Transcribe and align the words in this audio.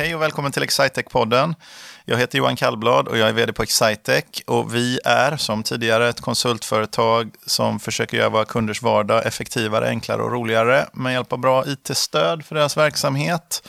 Hej 0.00 0.14
och 0.14 0.22
välkommen 0.22 0.52
till 0.52 0.62
Excitec-podden. 0.62 1.54
Jag 2.04 2.18
heter 2.18 2.38
Johan 2.38 2.56
Kallblad 2.56 3.08
och 3.08 3.18
jag 3.18 3.28
är 3.28 3.32
vd 3.32 3.52
på 3.52 3.62
Excitec. 3.62 4.24
Och 4.46 4.74
vi 4.74 5.00
är 5.04 5.36
som 5.36 5.62
tidigare 5.62 6.08
ett 6.08 6.20
konsultföretag 6.20 7.30
som 7.46 7.80
försöker 7.80 8.16
göra 8.16 8.28
våra 8.28 8.44
kunders 8.44 8.82
vardag 8.82 9.26
effektivare, 9.26 9.88
enklare 9.88 10.22
och 10.22 10.32
roligare 10.32 10.86
med 10.92 11.12
hjälp 11.12 11.32
av 11.32 11.38
bra 11.38 11.66
it-stöd 11.66 12.44
för 12.44 12.54
deras 12.54 12.76
verksamhet. 12.76 13.68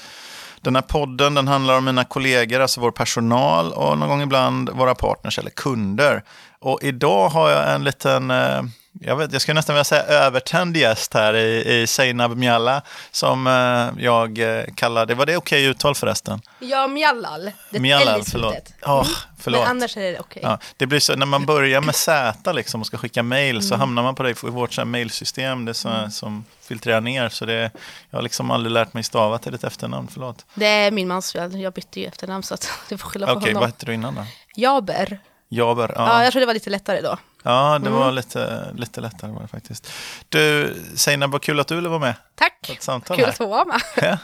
Den 0.61 0.75
här 0.75 0.81
podden 0.81 1.33
den 1.33 1.47
handlar 1.47 1.77
om 1.77 1.85
mina 1.85 2.03
kollegor, 2.03 2.59
alltså 2.59 2.81
vår 2.81 2.91
personal 2.91 3.73
och 3.73 3.97
någon 3.97 4.09
gång 4.09 4.21
ibland 4.21 4.69
våra 4.69 4.95
partners 4.95 5.39
eller 5.39 5.49
kunder. 5.49 6.23
Och 6.59 6.79
idag 6.81 7.29
har 7.29 7.49
jag 7.49 7.73
en 7.73 7.83
liten 7.83 8.31
eh, 8.31 8.61
jag, 8.99 9.15
vet, 9.15 9.33
jag 9.33 9.41
skulle 9.41 9.55
nästan 9.55 9.75
vilja 9.75 9.83
säga 9.83 10.03
övertänd 10.03 10.77
gäst 10.77 11.13
här 11.13 11.33
i, 11.33 11.81
i 11.81 11.87
Seinab 11.87 12.37
Mjalla 12.37 12.81
som 13.11 13.47
eh, 13.47 14.03
jag 14.03 14.39
eh, 14.39 14.65
kallade, 14.75 15.15
var 15.15 15.25
det 15.25 15.37
okej 15.37 15.59
okay 15.59 15.69
uttal 15.71 15.95
förresten? 15.95 16.41
Ja, 16.59 16.87
Mjallal. 16.87 17.51
Det 17.69 17.79
Mjallal, 17.79 18.23
förlåt. 18.23 18.73
Oh, 18.81 19.07
förlåt. 19.39 19.61
Men 19.61 19.69
annars 19.69 19.97
är 19.97 20.01
det 20.01 20.19
okej. 20.19 20.39
Okay. 20.39 20.51
Ja, 20.51 20.59
det 20.77 20.87
blir 20.87 20.99
så, 20.99 21.15
när 21.15 21.25
man 21.25 21.45
börjar 21.45 21.81
med 21.81 21.95
Z 21.95 22.53
liksom 22.53 22.81
och 22.81 22.87
ska 22.87 22.97
skicka 22.97 23.23
mail 23.23 23.55
mm. 23.55 23.61
så 23.61 23.75
hamnar 23.75 24.03
man 24.03 24.15
på 24.15 24.23
det 24.23 24.29
i 24.29 24.33
vårt 24.41 24.73
så 24.73 24.81
här, 24.81 24.85
mailsystem 24.85 25.65
det 25.65 25.73
så, 25.73 25.89
mm. 25.89 26.11
som 26.11 26.45
filtrerar 26.61 27.01
ner. 27.01 27.29
Så 27.29 27.45
det, 27.45 27.71
jag 28.09 28.17
har 28.17 28.21
liksom 28.23 28.51
aldrig 28.51 28.71
lärt 28.71 28.93
mig 28.93 29.03
stava 29.03 29.37
till 29.37 29.51
ditt 29.51 29.63
efternamn, 29.63 30.07
förlåt. 30.11 30.45
Det 30.53 30.67
är 30.67 30.91
min 30.91 31.07
mans 31.07 31.31
fel, 31.31 31.59
jag 31.59 31.73
bytte 31.73 31.99
ju 31.99 32.05
efternamn 32.05 32.43
så 32.43 32.53
att 32.53 32.69
du 32.89 32.97
får 32.97 33.09
skylla 33.09 33.27
på 33.27 33.31
okay, 33.31 33.39
honom. 33.39 33.57
Okej, 33.57 33.61
vad 33.61 33.69
hette 33.69 33.85
du 33.85 33.93
innan 33.93 34.15
då? 34.15 34.25
Jaber. 34.55 35.19
Jaber, 35.53 35.93
ja. 35.95 36.07
ja. 36.07 36.23
Jag 36.23 36.31
tror 36.31 36.39
det 36.39 36.45
var 36.45 36.53
lite 36.53 36.69
lättare 36.69 37.01
då. 37.01 37.17
Ja, 37.43 37.79
det 37.79 37.89
var 37.89 38.03
mm. 38.03 38.15
lite, 38.15 38.71
lite 38.75 39.01
lättare 39.01 39.31
var 39.31 39.41
det 39.41 39.47
faktiskt. 39.47 39.91
Du, 40.29 40.75
Seinab, 40.95 41.31
vad 41.31 41.41
kul 41.41 41.59
att 41.59 41.67
du 41.67 41.75
ville 41.75 41.89
vara 41.89 41.99
med. 41.99 42.15
Tack, 42.35 42.61
kul 42.61 43.17
här. 43.17 43.27
att 43.27 43.37
få 43.37 43.45
vara 43.45 43.65
med. 43.65 43.81
Ja. 43.95 44.17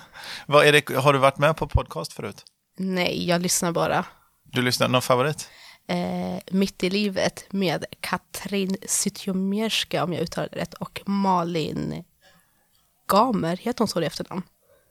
Vad 0.46 0.66
är 0.66 0.72
det, 0.72 0.96
har 0.96 1.14
du 1.14 1.20
varit 1.20 1.38
med 1.38 1.58
på 1.58 1.68
podcast 1.68 2.14
förut? 2.14 2.46
Nej, 2.78 3.28
jag 3.28 3.42
lyssnar 3.42 3.72
bara. 3.72 4.06
Du 4.44 4.62
lyssnar, 4.62 4.88
någon 4.88 5.02
favorit? 5.02 5.50
Eh, 5.88 6.40
Mitt 6.52 6.84
i 6.84 6.90
livet 6.90 7.46
med 7.50 7.86
Katrin 8.00 8.78
Zytomierska, 8.88 10.04
om 10.04 10.14
jag 10.14 10.22
uttalar 10.22 10.50
det 10.52 10.58
rätt, 10.58 10.74
och 10.74 11.02
Malin 11.06 12.04
Gamer, 13.08 13.58
heter 13.58 13.80
hon 13.80 13.88
så 13.88 14.02
i 14.02 14.06
efternamn? 14.06 14.44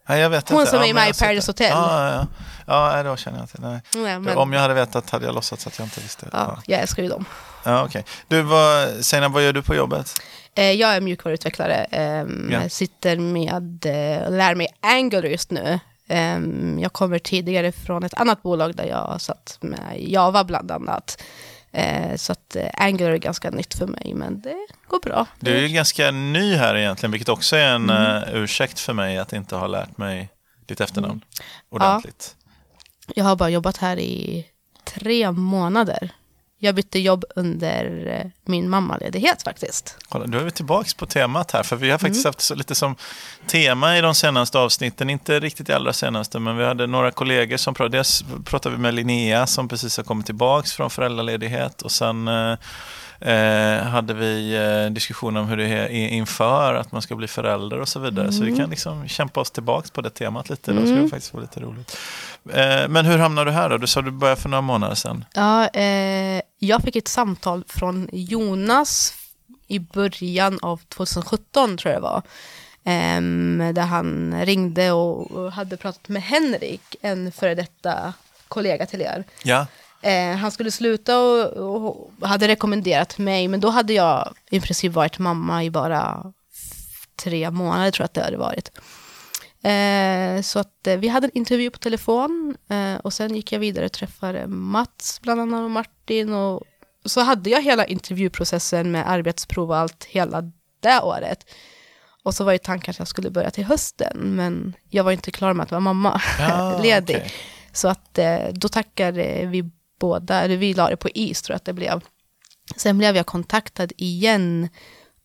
Nej, 0.07 0.21
jag 0.21 0.31
vet 0.31 0.49
Hon 0.49 0.61
inte. 0.61 0.71
som 0.71 0.83
är 0.83 0.95
med 0.95 1.11
i 1.11 1.13
Paradise 1.13 1.51
Hotel. 1.51 1.71
Ja, 1.71 2.09
ja, 2.11 2.27
ja. 2.67 2.97
ja, 2.97 3.03
då 3.03 3.17
känner 3.17 3.39
jag 3.39 3.49
till. 3.49 3.61
Nej. 3.61 3.81
Nej, 3.95 4.21
men... 4.21 4.37
Om 4.37 4.53
jag 4.53 4.61
hade 4.61 4.75
vetat 4.75 5.11
hade 5.11 5.27
jag 5.27 5.35
låtsats 5.35 5.67
att 5.67 5.79
jag 5.79 5.87
inte 5.87 6.01
visste. 6.01 6.29
Ja, 6.33 6.39
ja. 6.39 6.63
Jag 6.67 6.81
älskar 6.81 7.03
ju 7.03 7.09
dem. 7.09 7.25
Ja, 7.65 7.85
okay. 7.85 8.03
Du, 8.29 8.43
vad, 8.43 8.89
Seinab, 9.05 9.33
vad 9.33 9.45
gör 9.45 9.53
du 9.53 9.63
på 9.63 9.75
jobbet? 9.75 10.15
Eh, 10.55 10.73
jag 10.73 10.97
är 10.97 11.01
mjukvaruutvecklare. 11.01 11.87
Um, 12.23 12.49
ja. 12.53 12.69
Sitter 12.69 13.17
med, 13.17 13.87
uh, 13.87 14.37
lär 14.37 14.55
mig 14.55 14.69
Angular 14.81 15.29
just 15.29 15.51
nu. 15.51 15.81
Um, 16.09 16.79
jag 16.79 16.93
kommer 16.93 17.19
tidigare 17.19 17.73
från 17.73 18.05
ett 18.05 18.15
annat 18.15 18.43
bolag 18.43 18.77
där 18.77 18.85
jag 18.85 19.21
satt 19.21 19.59
med 19.61 19.95
Java 19.97 20.45
bland 20.45 20.71
annat. 20.71 21.23
Eh, 21.77 22.17
så 22.17 22.33
att 22.33 22.57
eh, 22.57 22.69
Angular 22.75 23.11
är 23.11 23.17
ganska 23.17 23.51
nytt 23.51 23.75
för 23.75 23.87
mig, 23.87 24.13
men 24.15 24.41
det 24.41 24.67
går 24.87 25.01
bra. 25.01 25.27
Du 25.41 25.57
är 25.57 25.61
ju 25.61 25.69
ganska 25.69 26.11
ny 26.11 26.55
här 26.55 26.77
egentligen, 26.77 27.11
vilket 27.11 27.29
också 27.29 27.57
är 27.57 27.75
en 27.75 27.91
mm. 27.91 28.23
uh, 28.23 28.43
ursäkt 28.43 28.81
för 28.81 28.93
mig 28.93 29.19
att 29.19 29.33
inte 29.33 29.57
ha 29.57 29.67
lärt 29.67 29.99
mig 29.99 30.29
ditt 30.67 30.81
efternamn 30.81 31.13
mm. 31.13 31.23
ordentligt. 31.69 32.37
Ja. 33.07 33.13
Jag 33.17 33.25
har 33.25 33.37
bara 33.37 33.51
jobbat 33.51 33.77
här 33.77 33.99
i 33.99 34.47
tre 34.85 35.33
månader. 35.33 36.11
Jag 36.59 36.75
bytte 36.75 36.99
jobb 36.99 37.25
under 37.37 38.07
eh, 38.07 38.31
min 38.45 38.71
mammaledighet 38.71 39.43
faktiskt. 39.43 39.97
Kolla, 40.09 40.27
då 40.27 40.39
är 40.39 40.43
vi 40.43 40.51
tillbaka 40.51 40.89
på 40.97 41.07
temat 41.07 41.51
här, 41.51 41.63
för 41.63 41.77
vi 41.77 41.91
har 41.91 41.99
faktiskt 41.99 42.25
mm. 42.25 42.35
haft 42.35 42.57
lite 42.57 42.75
som 42.75 42.97
tema 43.47 43.99
i 43.99 44.01
de 44.01 44.15
senaste 44.15 44.59
avsnitten, 44.59 45.11
inte 45.11 45.41
riktigt 45.41 45.69
i 45.69 45.73
allra 45.73 45.93
senaste, 45.93 46.39
men 46.39 46.57
vi 46.57 46.65
hade 46.65 46.87
några 46.87 47.11
kollegor 47.11 47.57
som 47.57 47.75
pratade, 47.75 47.99
dels 47.99 48.25
pratade 48.45 48.77
vi 48.77 48.83
med 48.83 48.95
Linnea 48.95 49.47
som 49.47 49.69
precis 49.69 49.97
har 49.97 50.05
kommit 50.05 50.27
tillbaka 50.27 50.69
från 50.69 50.91
föräldraledighet 50.91 51.83
och 51.83 51.93
sen 51.93 52.29
eh, 52.29 52.57
eh, 53.21 53.83
hade 53.83 54.15
vi 54.15 54.55
eh, 54.55 54.93
diskussion 54.93 55.37
om 55.37 55.49
hur 55.49 55.57
det 55.57 55.65
är 55.65 55.89
inför 55.89 56.75
att 56.75 56.93
man 56.93 57.03
ska 57.03 57.17
bli 57.17 57.29
förälder 57.29 57.81
och 57.81 57.89
så 57.89 58.01
vidare. 58.01 58.25
Mm. 58.25 58.33
Så 58.33 58.41
vi 58.43 58.49
mm. 58.49 58.61
kan 58.61 58.71
liksom 58.71 59.09
kämpa 59.09 59.41
oss 59.41 59.51
tillbaka 59.51 59.89
på 59.93 60.01
det 60.01 60.11
temat 60.11 60.51
lite. 60.51 60.71
Mm. 60.71 60.85
Då 60.85 61.03
det 61.03 61.09
faktiskt 61.09 61.35
vara 61.35 61.43
lite 61.43 61.61
roligt. 61.61 61.99
Eh, 62.53 62.89
men 62.89 63.07
hur 63.07 63.19
hamnade 63.19 63.51
du 63.51 63.55
här 63.55 63.69
då? 63.71 63.79
Du 63.79 63.87
sa 63.87 64.03
du 64.03 64.11
började 64.11 64.41
för 64.41 64.49
några 64.49 64.63
månader 64.63 64.95
sedan. 64.95 65.25
Ja, 65.35 65.69
eh, 65.69 66.43
jag 66.59 66.83
fick 66.83 66.97
ett 66.97 67.09
samtal 67.09 67.65
från 67.69 68.09
Jonas 68.13 69.15
i 69.67 69.79
början 69.79 70.59
av 70.63 70.81
2017 70.89 71.77
tror 71.77 71.93
jag 71.93 72.03
det 72.03 72.05
var. 72.05 72.23
Um, 73.17 73.59
där 73.75 73.83
han 73.83 74.35
ringde 74.45 74.93
och 74.93 75.53
hade 75.53 75.77
pratat 75.77 76.09
med 76.09 76.23
Henrik, 76.23 76.97
en 77.01 77.33
före 77.33 77.55
detta 77.55 78.13
kollega 78.49 78.87
till 78.87 79.03
er. 79.03 79.25
Ja. 79.43 79.67
Eh, 80.03 80.37
han 80.37 80.51
skulle 80.51 80.71
sluta 80.71 81.19
och, 81.19 81.53
och, 81.53 82.29
hade 82.29 82.49
rekommenderat 82.49 83.19
mig, 83.19 83.49
men 83.49 83.61
då 83.61 83.69
hade 83.69 83.93
jag 83.93 84.35
i 84.51 84.61
princip 84.61 84.93
varit 84.93 85.19
mamma 85.19 85.65
i 85.65 85.71
bara 85.71 86.33
tre 87.17 87.51
månader, 87.51 87.91
tror 87.91 88.03
jag 88.03 88.07
att 88.07 88.15
det 88.15 88.25
hade 88.25 88.37
varit. 88.37 88.71
Eh, 89.67 90.43
så 90.43 90.59
att 90.59 90.87
eh, 90.87 90.97
vi 90.97 91.09
hade 91.09 91.27
en 91.27 91.39
intervju 91.39 91.71
på 91.71 91.79
telefon 91.79 92.57
eh, 92.71 92.95
och 92.95 93.13
sen 93.13 93.35
gick 93.35 93.53
jag 93.53 93.61
vidare 93.61 93.85
och 93.85 93.93
träffade 93.93 94.47
Mats, 94.47 95.21
bland 95.23 95.41
annat, 95.41 95.65
och 95.65 95.71
Martin. 95.71 96.35
Och 96.35 96.63
så 97.05 97.21
hade 97.21 97.51
jag 97.51 97.63
hela 97.63 97.87
intervjuprocessen 97.87 98.91
med 98.91 99.11
arbetsprov 99.11 99.71
och 99.71 99.77
allt 99.77 100.05
hela 100.05 100.43
det 100.81 101.01
året. 101.03 101.47
Och 102.23 102.35
så 102.35 102.45
var 102.45 102.53
ju 102.53 102.59
tanken 102.59 102.91
att 102.91 102.99
jag 102.99 103.09
skulle 103.09 103.31
börja 103.31 103.51
till 103.51 103.65
hösten, 103.65 104.19
men 104.19 104.77
jag 104.91 105.05
var 105.05 105.13
inte 105.13 105.31
klar 105.31 105.53
med 105.53 105.65
att 105.65 105.71
vara 105.71 105.81
mamma 105.81 106.23
ja, 106.39 106.79
ledig. 106.83 107.17
Okay. 107.17 107.29
Så 107.73 107.89
att 107.89 108.19
då 108.53 108.69
tackade 108.69 109.47
vi 109.47 109.71
båda, 110.01 110.43
eller 110.43 110.57
vi 110.57 110.75
la 110.75 110.91
det 110.91 110.97
på 110.97 111.09
is 111.15 111.43
tror 111.43 111.55
jag 111.55 111.57
att 111.57 111.65
det 111.65 111.73
blev. 111.73 112.01
Sen 112.77 112.99
blev 112.99 113.17
jag 113.17 113.27
kontaktad 113.27 113.89
igen 113.97 114.69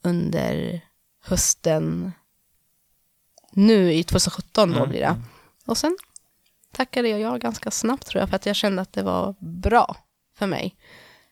under 0.03 0.81
hösten, 1.23 2.11
nu 3.51 3.93
i 3.93 4.03
2017 4.03 4.71
då 4.71 4.77
mm. 4.77 4.89
blir 4.89 4.99
det. 4.99 5.15
Och 5.65 5.77
sen 5.77 5.97
tackade 6.73 7.09
jag 7.09 7.19
ja 7.19 7.37
ganska 7.37 7.71
snabbt 7.71 8.07
tror 8.07 8.19
jag, 8.19 8.29
för 8.29 8.35
att 8.35 8.45
jag 8.45 8.55
kände 8.55 8.81
att 8.81 8.93
det 8.93 9.03
var 9.03 9.35
bra 9.39 9.95
för 10.37 10.47
mig. 10.47 10.75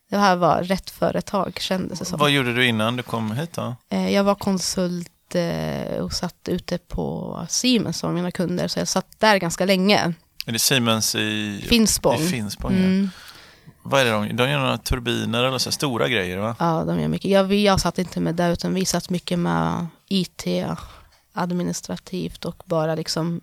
Det 0.10 0.18
här 0.18 0.36
var 0.36 0.64
rätt 0.64 0.90
företag 0.90 1.58
kändes 1.60 2.00
det 2.00 2.06
som. 2.06 2.20
Vad 2.20 2.32
gjorde 2.32 2.54
du 2.54 2.66
innan 2.66 2.96
du 2.96 3.04
kom 3.04 3.32
hit 3.32 3.54
då? 3.54 3.76
Eh, 3.90 4.14
jag 4.14 4.24
var 4.24 4.36
konsult 4.36 5.36
eh, 5.36 5.98
och 6.04 6.14
satt 6.14 6.50
ute 6.50 6.78
på 6.78 7.46
Siemens 7.50 7.98
som 7.98 8.14
mina 8.14 8.32
kunder, 8.32 8.68
så 8.68 8.80
jag 8.80 8.88
satt 8.88 9.20
där 9.20 9.38
ganska 9.38 9.66
länge. 9.66 10.14
Är 10.46 10.52
det 10.52 10.60
Siemens 10.60 11.16
i 11.16 11.66
Finspång? 11.70 12.22
I 12.22 12.28
Finspång 12.28 12.72
mm. 12.72 13.04
ja. 13.04 13.10
Vad 13.84 14.02
är 14.02 14.06
det 14.06 14.12
de 14.12 14.36
De 14.36 14.50
gör 14.50 14.60
några 14.60 14.78
turbiner 14.78 15.44
eller 15.44 15.58
så 15.58 15.72
stora 15.72 16.08
grejer 16.08 16.38
va? 16.38 16.56
Ja, 16.60 16.84
de 16.88 17.02
gör 17.02 17.08
mycket. 17.08 17.32
Jag, 17.32 17.54
jag 17.54 17.80
satt 17.80 18.00
inte 18.00 18.20
med 18.20 18.36
det, 18.36 18.52
utan 18.52 18.74
vi 18.74 18.86
satt 18.86 19.10
mycket 19.10 19.40
med 19.40 19.88
IT, 20.08 20.44
administrativt 21.34 22.46
och 22.46 22.64
bara 22.66 22.96
liksom 22.96 23.42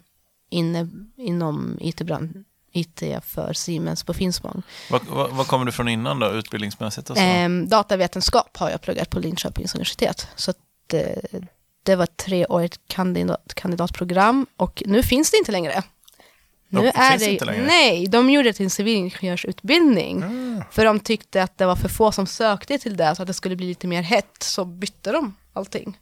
inne, 0.50 0.88
inom 1.16 1.78
IT-branschen. 1.80 2.44
IT 2.72 3.02
för 3.24 3.52
Siemens 3.52 4.04
på 4.04 4.14
Finspång. 4.14 4.62
Vad, 5.08 5.46
kommer 5.46 5.64
du 5.64 5.72
från 5.72 5.88
innan 5.88 6.18
då, 6.18 6.30
utbildningsmässigt? 6.30 7.10
Och 7.10 7.16
så? 7.16 7.22
Eh, 7.22 7.48
datavetenskap 7.48 8.56
har 8.56 8.70
jag 8.70 8.80
pluggat 8.80 9.10
på 9.10 9.18
Linköpings 9.18 9.74
universitet. 9.74 10.28
Så 10.36 10.50
att, 10.50 10.94
eh, 10.94 11.40
det 11.82 11.96
var 11.96 12.04
ett 12.04 12.16
treårigt 12.16 12.80
kandidat, 12.86 13.54
kandidatprogram 13.54 14.46
och 14.56 14.82
nu 14.86 15.02
finns 15.02 15.30
det 15.30 15.36
inte 15.36 15.52
längre. 15.52 15.82
Nu 16.68 16.80
de 16.80 16.88
är 16.94 17.18
det, 17.18 17.32
inte 17.32 17.44
längre. 17.44 17.66
Nej, 17.66 18.06
de 18.06 18.30
gjorde 18.30 18.48
det 18.48 18.52
till 18.52 18.64
en 18.64 18.70
civilingenjörsutbildning. 18.70 20.22
Mm. 20.22 20.62
För 20.70 20.84
de 20.84 21.00
tyckte 21.00 21.42
att 21.42 21.58
det 21.58 21.66
var 21.66 21.76
för 21.76 21.88
få 21.88 22.12
som 22.12 22.26
sökte 22.26 22.78
till 22.78 22.96
det, 22.96 23.14
så 23.16 23.22
att 23.22 23.28
det 23.28 23.34
skulle 23.34 23.56
bli 23.56 23.66
lite 23.66 23.86
mer 23.86 24.02
hett, 24.02 24.36
så 24.42 24.64
bytte 24.64 25.12
de 25.12 25.36
allting. 25.52 25.98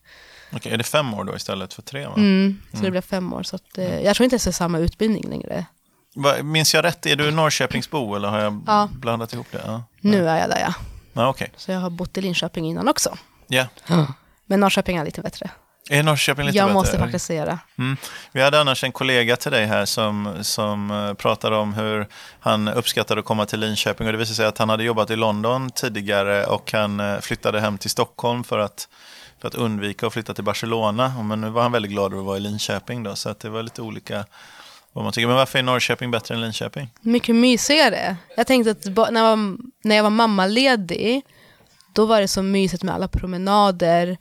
Okej, 0.53 0.73
är 0.73 0.77
det 0.77 0.85
fem 0.85 1.15
år 1.15 1.25
då 1.25 1.37
istället 1.37 1.75
för 1.75 1.83
tre? 1.83 2.07
Va? 2.07 2.15
Mm, 2.17 2.63
så 2.71 2.77
mm. 2.77 2.85
det 2.85 2.91
blev 2.91 3.01
fem 3.01 3.33
år. 3.33 3.43
Så 3.43 3.57
att, 3.57 3.79
eh, 3.79 4.01
jag 4.01 4.17
tror 4.17 4.25
inte 4.25 4.37
det 4.37 4.47
är 4.47 4.53
samma 4.53 4.79
utbildning 4.79 5.25
längre. 5.29 5.67
Va, 6.15 6.43
minns 6.43 6.75
jag 6.75 6.85
rätt, 6.85 7.07
är 7.07 7.17
du 7.17 7.31
Norrköpingsbo 7.31 8.15
eller 8.15 8.29
har 8.29 8.41
jag 8.41 8.63
ja. 8.67 8.89
blandat 8.93 9.33
ihop 9.33 9.47
det? 9.51 9.63
Ja. 9.67 9.83
Nu 10.01 10.29
är 10.29 10.41
jag 10.41 10.51
där 10.51 10.61
ja. 10.61 10.75
ja 11.13 11.29
okay. 11.29 11.49
Så 11.57 11.73
jag 11.73 11.81
har 11.81 11.91
bott 11.91 12.19
i 12.19 12.21
Linköping 12.21 12.67
innan 12.67 12.89
också. 12.89 13.17
Ja. 13.47 13.67
Men 14.47 14.61
Norrköping 14.61 14.97
är 14.97 15.05
lite 15.05 15.21
bättre. 15.21 15.51
Är 15.91 16.03
Norrköping 16.03 16.47
lite 16.47 16.59
jag 16.59 16.67
bättre? 16.67 16.75
måste 16.75 16.99
faktiskt 16.99 17.27
säga 17.27 17.45
det. 17.45 17.59
Mm. 17.79 17.97
Vi 18.33 18.43
hade 18.43 18.61
annars 18.61 18.85
en 18.85 18.93
kollega 18.93 19.37
till 19.37 19.53
dig 19.53 19.67
här 19.67 19.85
som, 19.85 20.35
som 20.41 20.91
uh, 20.91 21.15
pratade 21.15 21.57
om 21.57 21.75
hur 21.75 22.07
han 22.41 22.69
uppskattade 22.69 23.19
att 23.19 23.25
komma 23.25 23.47
till 23.47 23.61
Linköping 23.61 24.07
och 24.07 24.13
det 24.13 24.19
visade 24.19 24.37
sig 24.37 24.47
att 24.47 24.59
han 24.59 24.69
hade 24.69 24.85
jobbat 24.85 25.11
i 25.11 25.17
London 25.17 25.71
tidigare 25.71 26.47
och 26.47 26.73
han 26.73 27.01
uh, 27.01 27.21
flyttade 27.21 27.61
hem 27.61 27.79
till 27.79 27.91
Stockholm 27.91 28.45
för 28.45 28.59
att, 28.59 28.89
för 29.45 29.49
att 29.49 29.55
undvika 29.55 30.07
att 30.07 30.13
flytta 30.13 30.35
till 30.35 30.45
Barcelona. 30.45 31.23
Men 31.23 31.41
nu 31.41 31.51
var 31.51 31.63
han 31.63 31.73
väldigt 31.73 31.91
glad 31.91 32.13
över 32.13 32.21
att 32.21 32.27
vara 32.27 32.37
i 32.37 32.41
Linköping 32.41 33.03
då, 33.03 33.17
så 33.17 33.29
att 33.29 33.41
det 33.41 33.49
var 33.49 33.63
lite 33.63 33.83
olika 33.83 34.25
vad 34.93 35.05
man 35.05 35.13
tycker. 35.13 35.27
Men 35.27 35.37
varför 35.37 35.59
är 35.59 35.63
Norrköping 35.63 36.11
bättre 36.11 36.35
än 36.35 36.41
Linköping? 36.41 36.91
Mycket 37.01 37.37
mysigare. 37.37 38.17
Jag 38.37 38.47
tänkte 38.47 38.71
att 38.71 39.13
när 39.13 39.21
jag 39.21 39.37
var, 39.37 39.57
när 39.83 39.97
jag 39.97 40.03
var 40.03 40.11
mammaledig, 40.11 41.23
då 41.93 42.07
var 42.07 42.21
det 42.21 42.29
så 42.29 42.43
mysigt 42.43 42.83
med 42.83 42.95
alla 42.95 43.09
promenader, 43.09 44.17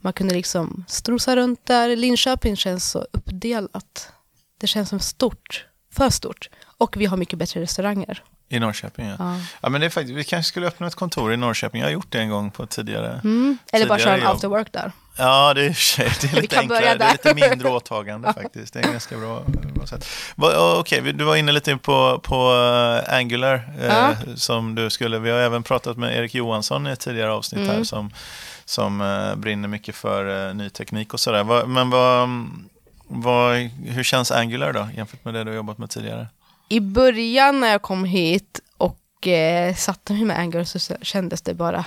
man 0.00 0.12
kunde 0.12 0.34
liksom 0.34 0.84
strosa 0.88 1.36
runt 1.36 1.66
där. 1.66 1.96
Linköping 1.96 2.56
känns 2.56 2.90
så 2.90 3.06
uppdelat. 3.12 4.12
Det 4.60 4.66
känns 4.66 4.88
som 4.88 5.00
stort. 5.00 5.66
för 5.92 6.10
stort. 6.10 6.50
Och 6.78 6.96
vi 6.96 7.06
har 7.06 7.16
mycket 7.16 7.38
bättre 7.38 7.60
restauranger. 7.60 8.24
I 8.52 8.58
Norrköping, 8.60 9.06
ja. 9.08 9.14
Ja. 9.18 9.36
ja 9.60 9.68
men 9.68 9.80
det 9.80 9.86
är 9.86 9.90
faktiskt, 9.90 10.14
vi 10.18 10.24
kanske 10.24 10.48
skulle 10.48 10.66
öppna 10.66 10.86
ett 10.86 10.94
kontor 10.94 11.32
i 11.32 11.36
Norrköping. 11.36 11.80
Jag 11.80 11.88
har 11.88 11.92
gjort 11.92 12.06
det 12.12 12.18
en 12.20 12.28
gång 12.30 12.50
på 12.50 12.66
tidigare. 12.66 13.20
Mm. 13.24 13.58
Eller 13.72 13.86
bara 13.86 13.98
köra 13.98 14.16
en 14.16 14.26
after 14.26 14.48
work 14.48 14.72
där. 14.72 14.92
Ja, 15.16 15.54
det 15.54 15.60
är, 15.64 15.68
i 15.68 15.70
och 15.70 15.76
för 15.76 15.82
sig- 15.82 16.12
det 16.20 16.36
är 16.36 16.40
lite 16.42 16.58
enklare. 16.58 16.94
Det 16.98 17.04
är 17.04 17.12
lite 17.12 17.34
mindre 17.50 17.68
åtagande 17.68 18.32
faktiskt. 18.42 18.72
Det 18.74 18.78
är 18.80 18.82
ganska 18.92 19.16
bra, 19.16 19.42
bra 19.74 19.86
sätt. 19.86 20.06
Okej, 20.78 21.00
vi- 21.00 21.12
du 21.12 21.24
var 21.24 21.36
inne 21.36 21.52
lite 21.52 21.76
på, 21.76 22.18
på 22.18 22.34
eh, 23.08 23.14
Angular. 23.16 23.54
eh, 23.80 23.86
Ja. 23.86 24.14
som 24.36 24.74
du 24.74 24.90
skulle, 24.90 25.18
vi 25.18 25.30
har 25.30 25.38
även 25.38 25.62
pratat 25.62 25.96
med 25.96 26.16
Erik 26.16 26.34
Johansson 26.34 26.86
i 26.86 26.90
ett 26.90 27.00
tidigare 27.00 27.32
avsnitt 27.32 27.66
här 27.66 27.72
Mm. 27.74 27.84
som, 27.84 28.10
som 28.64 29.00
eh, 29.00 29.34
brinner 29.34 29.68
mycket 29.68 29.94
för 29.96 30.48
eh, 30.48 30.54
ny 30.54 30.70
teknik 30.70 31.14
och 31.14 31.20
sådär. 31.20 31.44
Va- 31.44 31.66
Men 31.66 31.90
vad, 31.90 32.28
vad, 33.08 33.56
hur 33.86 34.02
känns 34.02 34.30
Angular 34.32 34.72
då 34.72 34.88
jämfört 34.96 35.24
med 35.24 35.34
det 35.34 35.44
du 35.44 35.50
har 35.50 35.56
jobbat 35.56 35.78
med 35.78 35.90
tidigare? 35.90 36.26
I 36.72 36.80
början 36.80 37.60
när 37.60 37.68
jag 37.68 37.82
kom 37.82 38.04
hit 38.04 38.60
och 38.76 39.26
eh, 39.26 39.74
satte 39.74 40.12
mig 40.12 40.24
med 40.24 40.38
Angular 40.38 40.64
så 40.64 40.96
kändes 41.02 41.42
det 41.42 41.54
bara 41.54 41.84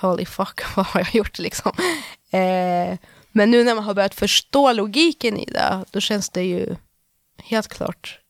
holy 0.00 0.24
fuck, 0.24 0.60
vad 0.76 0.86
har 0.86 1.00
jag 1.00 1.14
gjort 1.14 1.38
liksom? 1.38 1.72
Eh, 2.30 2.98
men 3.32 3.50
nu 3.50 3.64
när 3.64 3.74
man 3.74 3.84
har 3.84 3.94
börjat 3.94 4.14
förstå 4.14 4.72
logiken 4.72 5.36
i 5.38 5.44
det, 5.44 5.84
då 5.90 6.00
känns 6.00 6.30
det 6.30 6.42
ju 6.42 6.76
helt 7.38 7.68
klart 7.68 8.20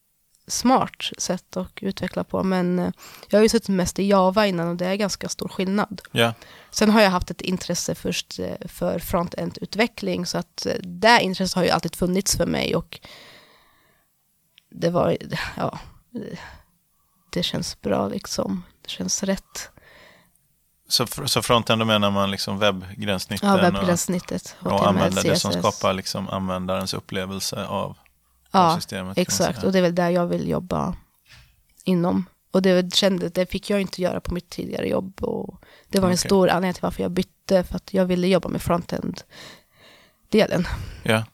smart 0.47 1.11
sätt 1.19 1.57
att 1.57 1.83
utveckla 1.83 2.25
på. 2.25 2.43
Men 2.43 2.79
eh, 2.79 2.91
jag 3.29 3.39
har 3.39 3.43
ju 3.43 3.49
suttit 3.49 3.69
mest 3.69 3.99
i 3.99 4.09
Java 4.09 4.47
innan 4.47 4.69
och 4.69 4.77
det 4.77 4.87
är 4.87 4.95
ganska 4.95 5.29
stor 5.29 5.49
skillnad. 5.49 6.01
Ja, 6.13 6.35
Sen 6.71 6.91
har 6.91 7.01
jag 7.01 7.11
haft 7.11 7.31
ett 7.31 7.41
intresse 7.41 7.95
först 7.95 8.39
eh, 8.39 8.69
för 8.69 8.99
front-end-utveckling 8.99 10.27
så 10.27 10.39
att 10.39 10.67
eh, 10.67 10.75
det 10.83 11.21
intresset 11.23 11.57
har 11.57 11.65
ju 11.65 11.71
alltid 11.71 11.97
funnits 11.97 12.37
för 12.37 12.47
mig 12.47 12.77
och 12.77 13.01
det 14.71 14.91
var, 14.91 15.17
ja, 15.57 15.79
det 17.31 17.43
känns 17.43 17.81
bra 17.81 18.09
liksom. 18.09 18.63
Det 18.83 18.91
känns 18.91 19.23
rätt. 19.23 19.71
så, 20.89 21.07
så 21.07 21.43
fronten 21.43 21.87
menar 21.87 22.11
man 22.11 22.31
liksom 22.31 22.59
webbgränssnitten 22.59 23.49
Ja, 23.49 23.55
och, 23.55 23.63
webbgränssnittet, 23.63 24.57
och 24.61 24.71
HTML, 24.71 24.89
använda 24.89 25.23
det 25.23 25.37
som 25.37 25.53
skapar 25.53 25.93
liksom 25.93 26.29
användarens 26.29 26.95
upplevelse 26.95 27.67
av, 27.67 27.91
av 27.91 27.97
Ja, 28.53 28.77
systemet. 28.77 29.05
man 29.07 29.15
exakt. 29.17 29.65
Och 29.65 29.73
det 29.73 29.79
är 29.79 29.83
väl 29.83 29.95
där 29.95 30.11
jag 30.11 30.27
vill 30.27 30.49
jobba 30.49 30.97
inom. 31.85 32.25
Och 32.53 32.63
det, 32.63 32.95
kände, 32.95 33.29
det 33.29 33.47
fick 33.47 33.71
jag 33.71 33.81
inte 33.81 34.03
göra 34.03 34.21
på 34.21 34.35
mitt 34.35 34.51
tidigare 34.51 34.89
jobb. 34.89 35.23
Och 35.23 35.61
det 35.89 35.99
var 35.99 36.09
en 36.09 36.15
Okej. 36.15 36.29
stor 36.29 36.49
anledning 36.49 36.75
till 36.75 36.83
varför 36.83 37.03
jag 37.03 37.11
bytte, 37.11 37.65
för 37.65 37.77
att 37.77 37.95
jag 37.95 38.07
ville 38.07 38.29
jobba 38.29 38.49
med 38.49 38.63
frontend-delen. 38.63 40.65
Ja. 41.03 41.25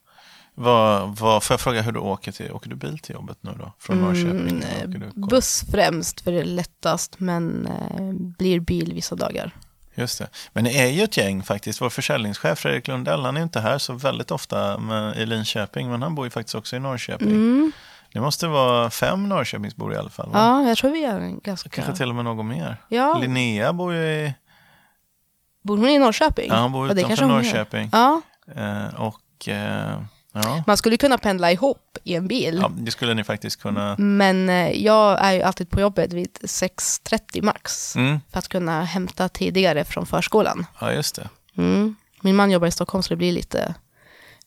Vad, 0.58 1.17
vad, 1.17 1.43
får 1.43 1.55
jag 1.55 1.61
fråga 1.61 1.82
hur 1.82 1.93
du 1.93 1.99
åker 1.99 2.32
till? 2.32 2.53
Åker 2.53 2.70
du 2.70 2.76
bil 2.76 2.99
till 2.99 3.14
jobbet 3.14 3.38
nu 3.41 3.50
då? 3.58 3.73
Från 3.79 4.00
Norrköping? 4.00 4.64
Mm, 4.85 5.12
buss 5.14 5.64
främst, 5.70 6.20
för 6.20 6.32
det 6.32 6.41
är 6.41 6.44
lättast, 6.44 7.20
men 7.20 7.67
eh, 7.67 8.12
blir 8.38 8.61
bil 8.61 8.93
vissa 8.94 9.14
dagar. 9.14 9.50
Just 9.94 10.19
det. 10.19 10.29
Men 10.53 10.64
det 10.64 10.79
är 10.79 10.87
ju 10.87 11.03
ett 11.03 11.17
gäng 11.17 11.43
faktiskt. 11.43 11.81
Vår 11.81 11.91
försäljningschef 11.91 12.58
Fredrik 12.58 12.88
Lundell, 12.88 13.25
han 13.25 13.37
är 13.37 13.43
inte 13.43 13.61
här 13.61 13.79
så 13.79 13.93
väldigt 13.93 14.31
ofta 14.31 14.79
med, 14.79 15.17
i 15.17 15.26
Linköping, 15.26 15.91
men 15.91 16.03
han 16.03 16.14
bor 16.14 16.26
ju 16.26 16.31
faktiskt 16.31 16.55
också 16.55 16.76
i 16.76 16.79
Norrköping. 16.79 17.31
Mm. 17.31 17.73
Det 18.12 18.20
måste 18.20 18.47
vara 18.47 18.91
fem 18.91 19.29
Norrköpingsbor 19.29 19.94
i 19.94 19.97
alla 19.97 20.11
fall. 20.11 20.31
va? 20.31 20.38
Ja, 20.38 20.69
jag 20.69 20.79
tror 20.79 20.91
vi 20.91 21.05
är 21.05 21.41
ganska... 21.43 21.69
Kanske 21.69 21.97
till 21.97 22.09
och 22.09 22.14
med 22.14 22.25
någon 22.25 22.49
mer. 22.49 22.76
Ja, 22.88 23.19
Linnea 23.19 23.73
bor 23.73 23.94
ju 23.94 24.02
i, 24.02 24.35
bor 25.62 25.76
hon 25.76 25.88
i 25.88 25.99
Norrköping? 25.99 26.49
ja, 26.49 26.55
han 26.56 26.73
bor 26.73 26.87
Ja, 26.87 26.93
utanför 26.93 27.23
hon 27.23 27.31
gör. 27.31 27.37
Norrköping. 27.37 27.88
Ja, 27.93 28.23
Eh, 28.55 29.00
och 29.00 29.49
eh, 29.49 30.00
ja. 30.44 30.62
man 30.67 30.77
skulle 30.77 30.97
kunna 30.97 31.19
pendla 31.19 31.53
ihop 31.53 31.99
i 32.05 32.15
en 32.15 32.29
bil. 32.29 32.59
ja, 32.62 32.71
det 32.77 32.91
skulle 32.91 33.15
ni 33.15 33.25
faktiskt 33.25 33.61
kunna. 33.62 33.94
Men 33.99 34.49
eh, 34.49 34.71
jag 34.71 35.25
är 35.25 35.33
ju 35.33 35.43
alltid 35.43 35.71
på 35.71 35.81
jobbet 35.81 36.12
vid 36.12 36.38
6.30 36.43 37.43
max. 37.43 37.97
Mm. 37.97 38.21
För 38.33 38.38
att 38.38 38.49
kunna 38.49 38.85
hämta 38.85 39.29
tidigare 39.29 39.85
från 39.85 40.06
förskolan. 40.06 40.67
Ja, 40.81 40.93
just 40.93 41.15
det. 41.17 41.29
Mm. 41.59 41.97
Min 42.21 42.37
man 42.37 42.50
jobbar 42.50 42.67
i 42.67 42.71
Stockholm 42.71 43.03
så 43.03 43.09
det 43.09 43.17
blir 43.17 43.33
lite, 43.33 43.75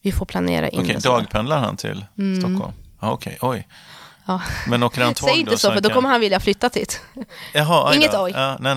vi 0.02 0.12
får 0.12 0.26
planera 0.26 0.70
in 0.70 0.80
Okej, 0.82 1.02
så. 1.02 1.10
dagpendlar 1.18 1.58
han 1.60 1.78
till 1.78 2.06
Mm. 2.18 2.42
Stockholm? 2.42 2.74
Ja, 3.02 3.12
okej, 3.12 3.38
oj. 3.42 3.68
Ja. 4.26 4.42
Men 4.68 4.84
åker 4.84 5.02
han 5.04 5.14
tåg 5.14 5.30
Säg 5.30 5.40
inte 5.40 5.52
då? 5.52 5.58
så, 5.58 5.68
för 5.68 5.74
han 5.74 5.84
då 5.84 5.90
kan- 5.90 5.96
kommer 5.96 6.10
han 6.10 6.22
vilja 6.22 6.40
flytta 6.40 6.70
dit. 6.70 7.02
Jaha, 7.54 7.96
Inget 7.96 8.14
oj. 8.16 8.32
Ja, 8.36 8.58
nej, 8.60 8.76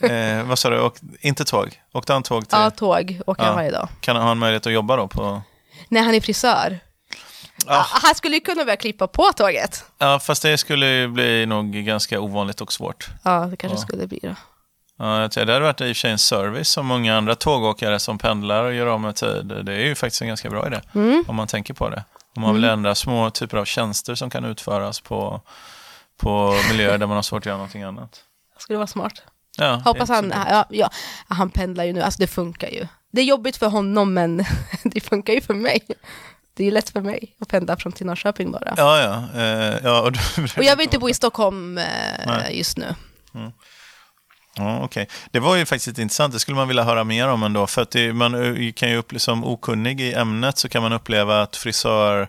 nej. 0.00 0.38
Eh, 0.38 0.44
vad 0.44 0.58
sa 0.58 0.70
du? 0.70 0.80
Åk, 0.80 0.96
inte 1.20 1.44
tåg? 1.44 1.80
Åkte 1.92 2.12
han 2.12 2.22
tåg 2.22 2.40
till? 2.48 2.58
Ja, 2.58 2.70
tåg 2.70 3.20
åker 3.26 3.42
Ja. 3.42 3.46
han 3.46 3.56
varje 3.56 3.70
dag. 3.70 3.88
Kan 4.00 4.16
han 4.16 4.24
ha 4.24 4.32
en 4.32 4.38
möjlighet 4.38 4.66
att 4.66 4.72
jobba 4.72 4.96
då 4.96 5.08
på? 5.08 5.42
Nej, 5.88 6.02
han 6.02 6.14
är 6.14 6.20
frisör. 6.20 6.80
Ah. 7.66 7.76
Ah, 7.78 7.86
Han 7.90 8.14
skulle 8.14 8.34
ju 8.36 8.40
kunna 8.40 8.64
börja 8.64 8.76
klippa 8.76 9.06
på 9.06 9.32
tåget. 9.36 9.84
Ja, 9.98 10.18
fast 10.18 10.42
det 10.42 10.58
skulle 10.58 10.86
ju 10.86 11.08
bli 11.08 11.46
nog 11.46 11.72
ganska 11.72 12.20
ovanligt 12.20 12.60
och 12.60 12.72
svårt. 12.72 13.08
Ja, 13.24 13.40
det 13.46 13.56
kanske 13.56 13.78
Ja. 13.78 13.82
skulle 13.82 14.06
bli 14.06 14.18
det. 14.22 14.36
Ja, 14.98 15.20
jag 15.20 15.30
tror 15.32 15.44
det 15.44 15.52
hade 15.52 15.64
varit 15.64 15.80
i 15.80 15.84
och 15.84 15.86
för 15.86 15.94
sig 15.94 16.10
en 16.10 16.18
service 16.18 16.68
som 16.68 16.86
många 16.86 17.16
andra 17.16 17.34
tågåkare 17.34 17.98
som 17.98 18.18
pendlar 18.18 18.64
och 18.64 18.74
gör 18.74 18.86
av 18.86 19.00
med 19.00 19.16
tid. 19.16 19.46
Det 19.64 19.72
är 19.72 19.86
ju 19.86 19.94
faktiskt 19.94 20.22
en 20.22 20.28
ganska 20.28 20.50
bra 20.50 20.66
idé 20.66 20.80
Mm. 20.94 21.24
om 21.28 21.36
man 21.36 21.46
tänker 21.46 21.74
på 21.74 21.88
det. 21.88 22.04
Om 22.36 22.42
man 22.42 22.54
vill 22.54 22.64
ändra 22.64 22.94
små 22.94 23.30
typer 23.30 23.56
av 23.58 23.64
tjänster 23.64 24.14
som 24.14 24.30
kan 24.30 24.44
utföras 24.44 25.00
på, 25.00 25.40
på 26.16 26.54
miljöer 26.70 26.98
där 26.98 27.06
man 27.06 27.16
har 27.16 27.22
svårt 27.22 27.42
att 27.42 27.46
göra 27.46 27.56
någonting 27.56 27.82
annat. 27.82 28.20
Skulle 28.58 28.76
vara 28.76 28.86
smart. 28.86 29.22
Ja, 29.58 29.74
Hoppas 29.84 30.08
han, 30.08 30.32
ja, 30.50 30.64
ja, 30.70 30.90
han 31.28 31.50
pendlar 31.50 31.84
ju 31.84 31.92
nu, 31.92 32.02
alltså 32.02 32.20
det 32.20 32.26
funkar 32.26 32.68
ju. 32.68 32.86
Det 33.10 33.20
är 33.20 33.24
jobbigt 33.24 33.56
för 33.56 33.66
honom 33.66 34.14
men 34.14 34.44
det 34.82 35.00
funkar 35.00 35.32
ju 35.32 35.40
för 35.40 35.54
mig. 35.54 35.82
Det 36.54 36.62
är 36.62 36.64
ju 36.64 36.70
lätt 36.70 36.90
för 36.90 37.00
mig 37.00 37.36
att 37.40 37.48
pendla 37.48 37.76
från 37.76 37.92
till 37.92 38.06
Norrköping 38.06 38.52
bara. 38.52 38.74
Ja, 38.76 38.98
ja. 39.00 39.40
Eh, 39.40 39.78
ja 39.84 40.00
och, 40.00 40.06
Och 40.56 40.64
jag 40.64 40.76
vill 40.76 40.84
inte 40.84 40.98
bo 40.98 41.08
i 41.08 41.14
Stockholm 41.14 41.78
eh, 41.78 42.50
just 42.50 42.78
nu. 42.78 42.94
Ja, 44.56 44.80
okej. 44.84 45.08
Det 45.30 45.40
var 45.40 45.56
ju 45.56 45.66
faktiskt 45.66 45.98
intressant. 45.98 46.32
Det 46.32 46.38
skulle 46.40 46.56
man 46.56 46.68
vilja 46.68 46.82
höra 46.82 47.04
mer 47.04 47.28
om 47.28 47.42
ändå. 47.42 47.66
För 47.66 47.82
att 47.82 47.90
det, 47.90 48.12
man 48.12 48.34
eh, 48.34 48.72
kan 48.72 48.90
ju 48.90 48.96
uppleva, 48.96 49.20
som 49.20 49.44
okunnig 49.44 50.00
i 50.00 50.12
ämnet 50.12 50.58
så 50.58 50.68
kan 50.68 50.82
man 50.82 50.92
uppleva 50.92 51.42
att 51.42 51.56
frisör 51.56 52.28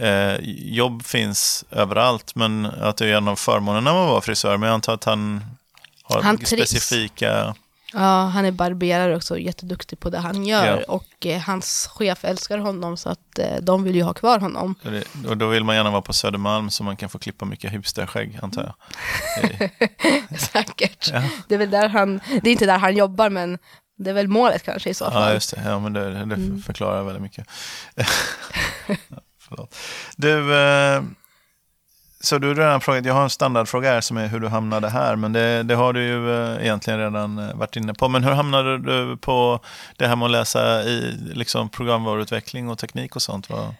eh, 0.00 0.34
jobb 0.74 1.04
finns 1.04 1.64
överallt, 1.70 2.34
men 2.34 2.66
att 2.66 2.96
det 2.96 3.06
är 3.06 3.16
en 3.16 3.28
av 3.28 3.36
förmånerna 3.36 3.92
med 3.92 4.02
att 4.02 4.08
vara 4.08 4.20
frisör. 4.20 4.56
Men 4.56 4.66
jag 4.66 4.74
antar 4.74 4.94
att 4.94 5.04
han 5.04 5.44
har 6.02 6.22
Han 6.22 6.38
specifika... 6.38 7.54
Ja, 7.98 8.24
han 8.24 8.44
är 8.44 8.52
barberare 8.52 9.16
också, 9.16 9.38
jätteduktig 9.38 10.00
på 10.00 10.10
det 10.10 10.18
han 10.18 10.46
gör. 10.46 10.66
Ja. 10.86 10.92
Och 10.94 11.26
eh, 11.26 11.40
hans 11.40 11.86
chef 11.94 12.24
älskar 12.24 12.58
honom 12.58 12.96
så 12.96 13.08
att 13.08 13.38
eh, 13.38 13.56
de 13.62 13.82
vill 13.84 13.94
ju 13.96 14.02
ha 14.02 14.14
kvar 14.14 14.38
honom. 14.38 14.74
och 14.84 14.90
det- 14.90 15.28
Och 15.28 15.36
då 15.36 15.46
vill 15.46 15.64
man 15.64 15.76
gärna 15.76 15.90
vara 15.90 16.02
på 16.02 16.12
Södermalm 16.12 16.70
så 16.70 16.84
man 16.84 16.96
kan 16.96 17.08
få 17.08 17.18
klippa 17.18 17.44
mycket 17.44 17.72
hipsterskägg, 17.72 18.38
antar 18.42 18.62
jag. 18.62 18.74
Säkert. 20.40 21.10
Ja. 21.12 21.22
Det 21.48 21.54
är 21.54 21.58
väl 21.58 21.70
där 21.70 21.88
han, 21.88 22.20
det 22.42 22.48
är 22.50 22.52
inte 22.52 22.66
där 22.66 22.78
han 22.78 22.96
jobbar 22.96 23.30
men 23.30 23.58
det 23.98 24.10
är 24.10 24.14
väl 24.14 24.28
målet 24.28 24.62
kanske 24.62 24.90
i 24.90 24.94
så 24.94 25.04
Ja, 25.04 25.10
fall. 25.10 25.34
just 25.34 25.54
det. 25.54 25.62
Ja, 25.64 25.78
men 25.78 25.92
det, 25.92 26.10
det 26.10 26.18
Mm. 26.20 26.62
förklarar 26.62 27.02
väldigt 27.02 27.22
mycket. 27.22 27.46
Förlåt. 29.48 29.76
Du, 30.16 30.54
eh, 30.58 31.02
så 32.26 32.38
du 32.38 32.48
har 32.48 32.54
redan 32.54 32.80
frågat, 32.80 33.04
jag 33.04 33.14
har 33.14 33.22
en 33.22 33.30
standardfråga 33.30 33.90
här 33.90 34.00
som 34.00 34.16
är 34.16 34.26
hur 34.26 34.40
du 34.40 34.48
hamnade 34.48 34.88
här, 34.88 35.16
men 35.16 35.32
det, 35.32 35.62
det 35.62 35.74
har 35.74 35.92
du 35.92 36.02
ju 36.02 36.30
eh, 36.34 36.62
egentligen 36.62 37.00
redan 37.00 37.38
eh, 37.38 37.54
varit 37.54 37.76
inne 37.76 37.94
på. 37.94 38.08
Men 38.08 38.24
hur 38.24 38.30
hamnade 38.30 38.78
du 38.78 39.16
på 39.16 39.60
det 39.96 40.06
här 40.06 40.16
med 40.16 40.26
att 40.26 40.32
läsa 40.32 40.82
i 40.82 41.14
liksom, 41.34 41.68
programvaruutveckling 41.68 42.68
och 42.68 42.78
teknik 42.78 43.16
och 43.16 43.22
sånt? 43.22 43.50
Var, 43.50 43.74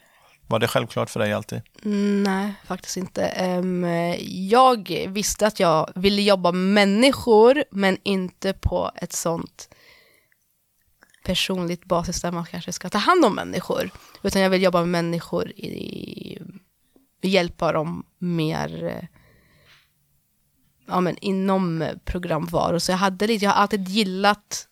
var 0.47 0.59
det 0.59 0.69
självklart 0.69 1.11
för 1.11 1.21
dig 1.21 1.33
alltid? 1.33 1.63
Mm, 1.85 2.23
nej, 2.23 2.55
faktiskt 2.67 2.97
inte. 2.97 3.23
Jag 4.27 5.07
visste 5.09 5.47
att 5.47 5.61
jag 5.61 5.91
ville 5.95 6.23
jobba 6.23 6.53
med 6.53 6.89
människor, 6.89 7.65
men 7.71 7.99
inte 8.03 8.53
på 8.53 8.91
ett 8.97 9.13
sånt 9.13 9.69
personligt 11.25 11.85
basis 11.85 12.23
där 12.23 12.33
man 12.33 12.47
kanske 12.47 12.73
ska 12.73 12.89
ta 12.89 12.99
hand 12.99 13.25
om 13.25 13.35
människor. 13.35 13.91
Utan 14.23 14.43
jag 14.43 14.51
vill 14.51 14.63
jobba 14.63 14.81
med 14.81 14.89
människor 14.89 15.51
i, 15.51 16.39
hjälpa 17.29 17.73
dem 17.73 18.05
mer 18.19 18.85
eh, 18.85 19.05
ja, 20.87 21.01
men 21.01 21.19
inom 21.19 21.83
eh, 21.83 21.97
programvaror. 22.05 22.79
Så 22.79 22.93
jag 22.93 22.99
hade 22.99 23.27
lite, 23.27 23.45
jag 23.45 23.53
har 23.53 23.63
alltid 23.63 23.89
gillat 23.89 24.69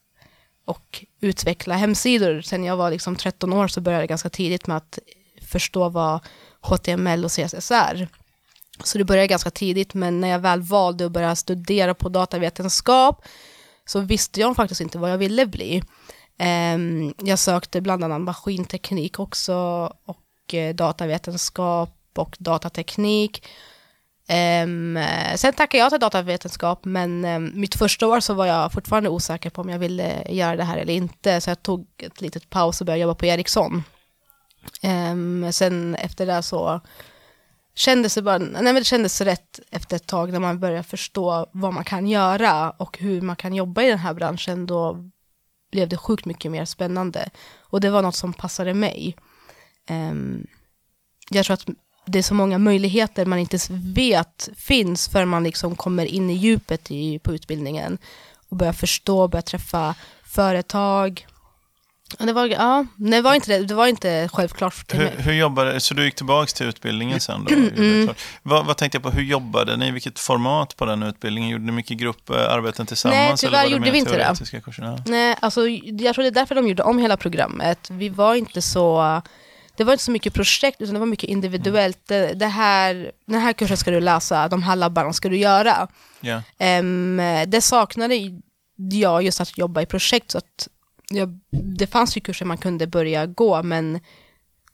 och 0.65 1.05
utveckla 1.21 1.75
hemsidor. 1.75 2.41
Sen 2.41 2.65
jag 2.65 2.77
var 2.77 2.91
liksom 2.91 3.17
13 3.17 3.53
år 3.53 3.69
så 3.69 3.81
började 3.81 4.03
jag 4.03 4.09
ganska 4.09 4.31
tidigt 4.31 4.67
med 4.67 4.77
att 4.77 4.99
förstå 5.43 5.89
vad 5.89 6.21
HTML 6.61 7.25
och 7.25 7.31
CSS 7.31 7.71
är. 7.71 8.09
Så 8.85 8.99
det 8.99 9.05
började 9.05 9.27
ganska 9.27 9.51
tidigt, 9.51 9.95
men 9.95 10.21
när 10.21 10.29
jag 10.29 10.39
väl 10.39 10.61
valde 10.61 11.07
att 11.07 11.13
börja 11.13 11.37
studera 11.37 11.95
på 11.95 12.09
datavetenskap 12.09 13.25
så 13.85 14.01
visste 14.01 14.41
jag 14.41 14.57
faktiskt 14.57 14.81
inte 14.81 14.99
vad 14.99 15.11
jag 15.11 15.19
ville 15.19 15.47
bli. 15.47 15.83
Ehm, 16.39 17.15
jag 17.19 17.39
sökte 17.39 17.81
bland 17.81 18.05
annat 18.05 18.21
maskinteknik 18.21 19.19
också 19.19 19.55
och 20.05 20.55
eh, 20.55 20.75
datavetenskap 20.75 21.91
och 22.19 22.37
datateknik. 22.39 23.47
Um, 24.29 24.99
sen 25.37 25.53
tackade 25.53 25.79
jag 25.79 25.91
till 25.91 26.01
datavetenskap, 26.01 26.85
men 26.85 27.25
um, 27.25 27.53
mitt 27.55 27.75
första 27.75 28.07
år 28.07 28.21
så 28.21 28.35
var 28.35 28.47
jag 28.47 28.73
fortfarande 28.73 29.09
osäker 29.09 29.51
på 29.51 29.61
om 29.61 29.69
jag 29.69 29.79
ville 29.79 30.25
göra 30.29 30.57
det 30.57 30.65
här 30.65 30.77
eller 30.77 30.95
inte, 30.95 31.41
så 31.41 31.51
jag 31.51 31.63
tog 31.63 31.87
ett 31.99 32.21
litet 32.21 32.51
paus 32.51 32.81
och 32.81 32.87
började 32.87 33.03
jobba 33.03 33.15
på 33.15 33.27
Ericsson. 33.27 33.83
Um, 34.83 35.53
sen 35.53 35.95
efter 35.95 36.27
det 36.27 36.43
så 36.43 36.81
kändes 37.75 38.15
det 38.15 38.23
bara, 38.23 38.39
nej 38.39 38.63
men 38.63 38.75
det 38.75 38.85
kändes 38.85 39.21
rätt 39.21 39.61
efter 39.71 39.97
ett 39.97 40.07
tag 40.07 40.33
när 40.33 40.41
man 40.41 40.61
börjar 40.61 40.83
förstå 40.83 41.47
vad 41.53 41.73
man 41.73 41.85
kan 41.85 42.07
göra 42.07 42.71
och 42.71 42.99
hur 42.99 43.21
man 43.21 43.37
kan 43.37 43.55
jobba 43.55 43.83
i 43.83 43.89
den 43.89 43.99
här 43.99 44.15
branschen. 44.15 44.67
Då 44.67 45.11
blev 45.73 45.89
det 45.89 45.97
sjukt 45.97 46.25
mycket 46.25 46.51
mer 46.51 46.65
spännande. 46.65 47.31
Och 47.57 47.81
det 47.81 47.91
var 47.91 48.03
något 48.03 48.17
som 48.17 48.33
passade 48.33 48.75
mig. 48.75 49.17
Um, 49.91 50.47
jag 51.31 51.45
tror 51.47 51.55
att 51.55 51.67
det 52.05 52.19
är 52.19 52.23
så 52.23 52.35
många 52.35 52.59
möjligheter 52.59 53.27
man 53.27 53.39
inte 53.39 53.59
vet 53.71 54.49
finns 54.57 55.09
förrän 55.09 55.29
man 55.29 55.45
liksom 55.45 55.77
kommer 55.77 56.07
in 56.07 56.31
i 56.31 56.35
djupet 56.35 56.91
i, 56.91 57.19
på 57.19 57.35
utbildningen 57.35 57.99
och 58.49 58.57
börjar 58.57 58.73
förstå, 58.73 59.29
börjar 59.29 59.43
träffa 59.43 59.95
företag. 60.27 61.27
Det 62.19 62.33
var, 62.33 62.47
ja, 62.47 62.87
det 62.97 63.21
var 63.21 63.35
inte, 63.35 63.59
det 63.59 63.75
var 63.75 63.87
inte 63.87 64.29
självklart 64.33 64.95
hur. 64.95 65.11
Hur 65.19 65.33
jobbade, 65.33 65.81
så 65.81 65.95
du 65.95 66.05
gick 66.05 66.15
tillbaka 66.15 66.47
till 66.47 66.67
utbildningen 66.67 67.21
sen 67.21 67.45
då? 67.45 67.55
Mm. 67.55 68.11
Vad, 68.43 68.67
vad, 68.67 68.77
tänkte 68.77 68.97
jag 68.97 69.03
på, 69.03 69.11
hur 69.11 69.23
jobbade 69.23 69.77
ni? 69.77 69.91
Vilket 69.91 70.19
format 70.19 70.77
på 70.77 70.85
den 70.85 71.03
utbildningen? 71.03 71.51
Gjorde 71.51 71.65
ni 71.65 71.73
mycket 71.73 71.97
grupparbeten 71.97 72.87
tillsammans? 72.87 73.43
Nej, 73.43 73.51
tyvärr 73.51 73.67
gjorde 73.67 73.91
vi 73.91 73.99
inte 73.99 74.17
det. 74.17 74.61
Kurser? 74.61 75.03
Nej, 75.07 75.37
alltså, 75.41 75.69
jag 75.69 76.15
tror 76.15 76.23
det 76.23 76.29
är 76.29 76.31
därför 76.31 76.55
de 76.55 76.69
gjorde 76.69 76.83
om 76.83 76.99
hela 76.99 77.17
programmet. 77.17 77.91
Vi 77.91 78.09
var 78.09 78.35
inte 78.35 78.63
så 78.63 79.23
det 79.77 79.85
var 79.85 79.93
inte 79.93 80.05
så 80.05 80.11
mycket 80.11 80.35
projekt, 80.35 80.81
utan 80.81 80.95
det 80.95 81.01
var 81.01 81.07
mycket 81.07 81.29
individuellt. 81.29 81.99
Det, 82.07 82.33
det 82.33 82.47
här, 82.47 83.13
den 83.27 83.41
här 83.41 83.53
kursen 83.53 83.77
ska 83.77 83.91
du 83.91 84.01
läsa, 84.01 84.49
de 84.49 84.63
här 84.63 84.77
labbarna 84.77 85.13
ska 85.13 85.29
du 85.29 85.37
göra. 85.37 85.89
Yeah. 86.23 86.81
Um, 86.81 87.17
det 87.47 87.61
saknade 87.61 88.41
jag 88.77 89.23
just 89.23 89.41
att 89.41 89.59
jobba 89.59 89.83
i 89.83 89.87
projekt, 89.87 90.31
så 90.31 90.39
att 90.39 90.69
jag, 91.11 91.41
det 91.51 91.87
fanns 91.87 92.17
ju 92.17 92.21
kurser 92.21 92.47
man 92.47 92.59
kunde 92.59 92.87
börja 92.87 93.27
gå, 93.27 93.63
men 93.63 94.01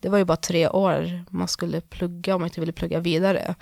det 0.00 0.08
var 0.08 0.18
ju 0.18 0.24
bara 0.24 0.36
tre 0.36 0.68
år 0.68 1.24
man 1.30 1.48
skulle 1.48 1.80
plugga 1.80 2.34
om 2.34 2.40
man 2.40 2.48
inte 2.48 2.60
ville 2.60 2.72
plugga 2.72 3.00
vidare. 3.00 3.54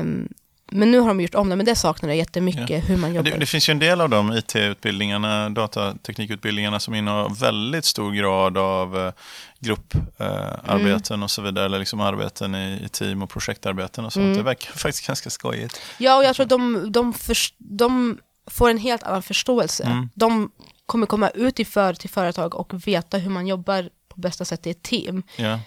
Um, 0.00 0.28
men 0.70 0.90
nu 0.90 0.98
har 0.98 1.08
de 1.08 1.20
gjort 1.20 1.34
om 1.34 1.48
det, 1.48 1.56
men 1.56 1.66
det 1.66 1.76
saknar 1.76 2.08
jag 2.08 2.16
jättemycket, 2.16 2.70
ja. 2.70 2.78
hur 2.78 2.96
man 2.96 3.14
jobbar. 3.14 3.30
Det, 3.30 3.36
det, 3.36 3.46
finns 3.46 3.68
ju 3.68 3.70
en 3.70 3.78
del 3.78 4.00
av 4.00 4.08
de 4.10 4.32
IT-utbildningarna, 4.32 5.50
datateknikutbildningarna, 5.50 6.80
som 6.80 6.94
innehar 6.94 7.40
väldigt 7.40 7.84
stor 7.84 8.12
grad 8.12 8.58
av 8.58 8.98
eh, 8.98 9.12
grupparbeten 9.58 10.94
eh, 10.94 11.10
mm. 11.10 11.22
och 11.22 11.30
så 11.30 11.42
vidare, 11.42 11.64
eller 11.64 11.78
liksom 11.78 12.00
arbeten 12.00 12.54
i, 12.54 12.82
i 12.84 12.88
team 12.88 13.22
och 13.22 13.30
projektarbeten 13.30 14.04
och 14.04 14.12
sånt. 14.12 14.24
Mm. 14.24 14.36
Det 14.36 14.42
verkar 14.42 14.72
faktiskt 14.76 15.06
ganska 15.06 15.30
skojigt. 15.30 15.80
Ja, 15.98 16.16
och 16.16 16.24
jag 16.24 16.36
tror 16.36 16.44
att 16.44 16.50
de, 16.50 16.92
de, 16.92 17.12
för, 17.12 17.36
de 17.58 18.18
får 18.46 18.70
en 18.70 18.78
helt 18.78 19.02
annan 19.02 19.22
förståelse. 19.22 19.84
Mm. 19.84 20.08
De 20.14 20.50
kommer 20.86 21.06
komma 21.06 21.28
ut 21.28 21.60
i 21.60 21.64
för, 21.64 21.94
till 21.94 22.10
företag 22.10 22.54
och 22.54 22.86
veta 22.86 23.18
hur 23.18 23.30
man 23.30 23.46
jobbar 23.46 23.90
på 24.08 24.20
bästa 24.20 24.44
sätt 24.44 24.66
i 24.66 24.70
ett 24.70 24.82
team. 24.82 25.22
Ja. 25.36 25.58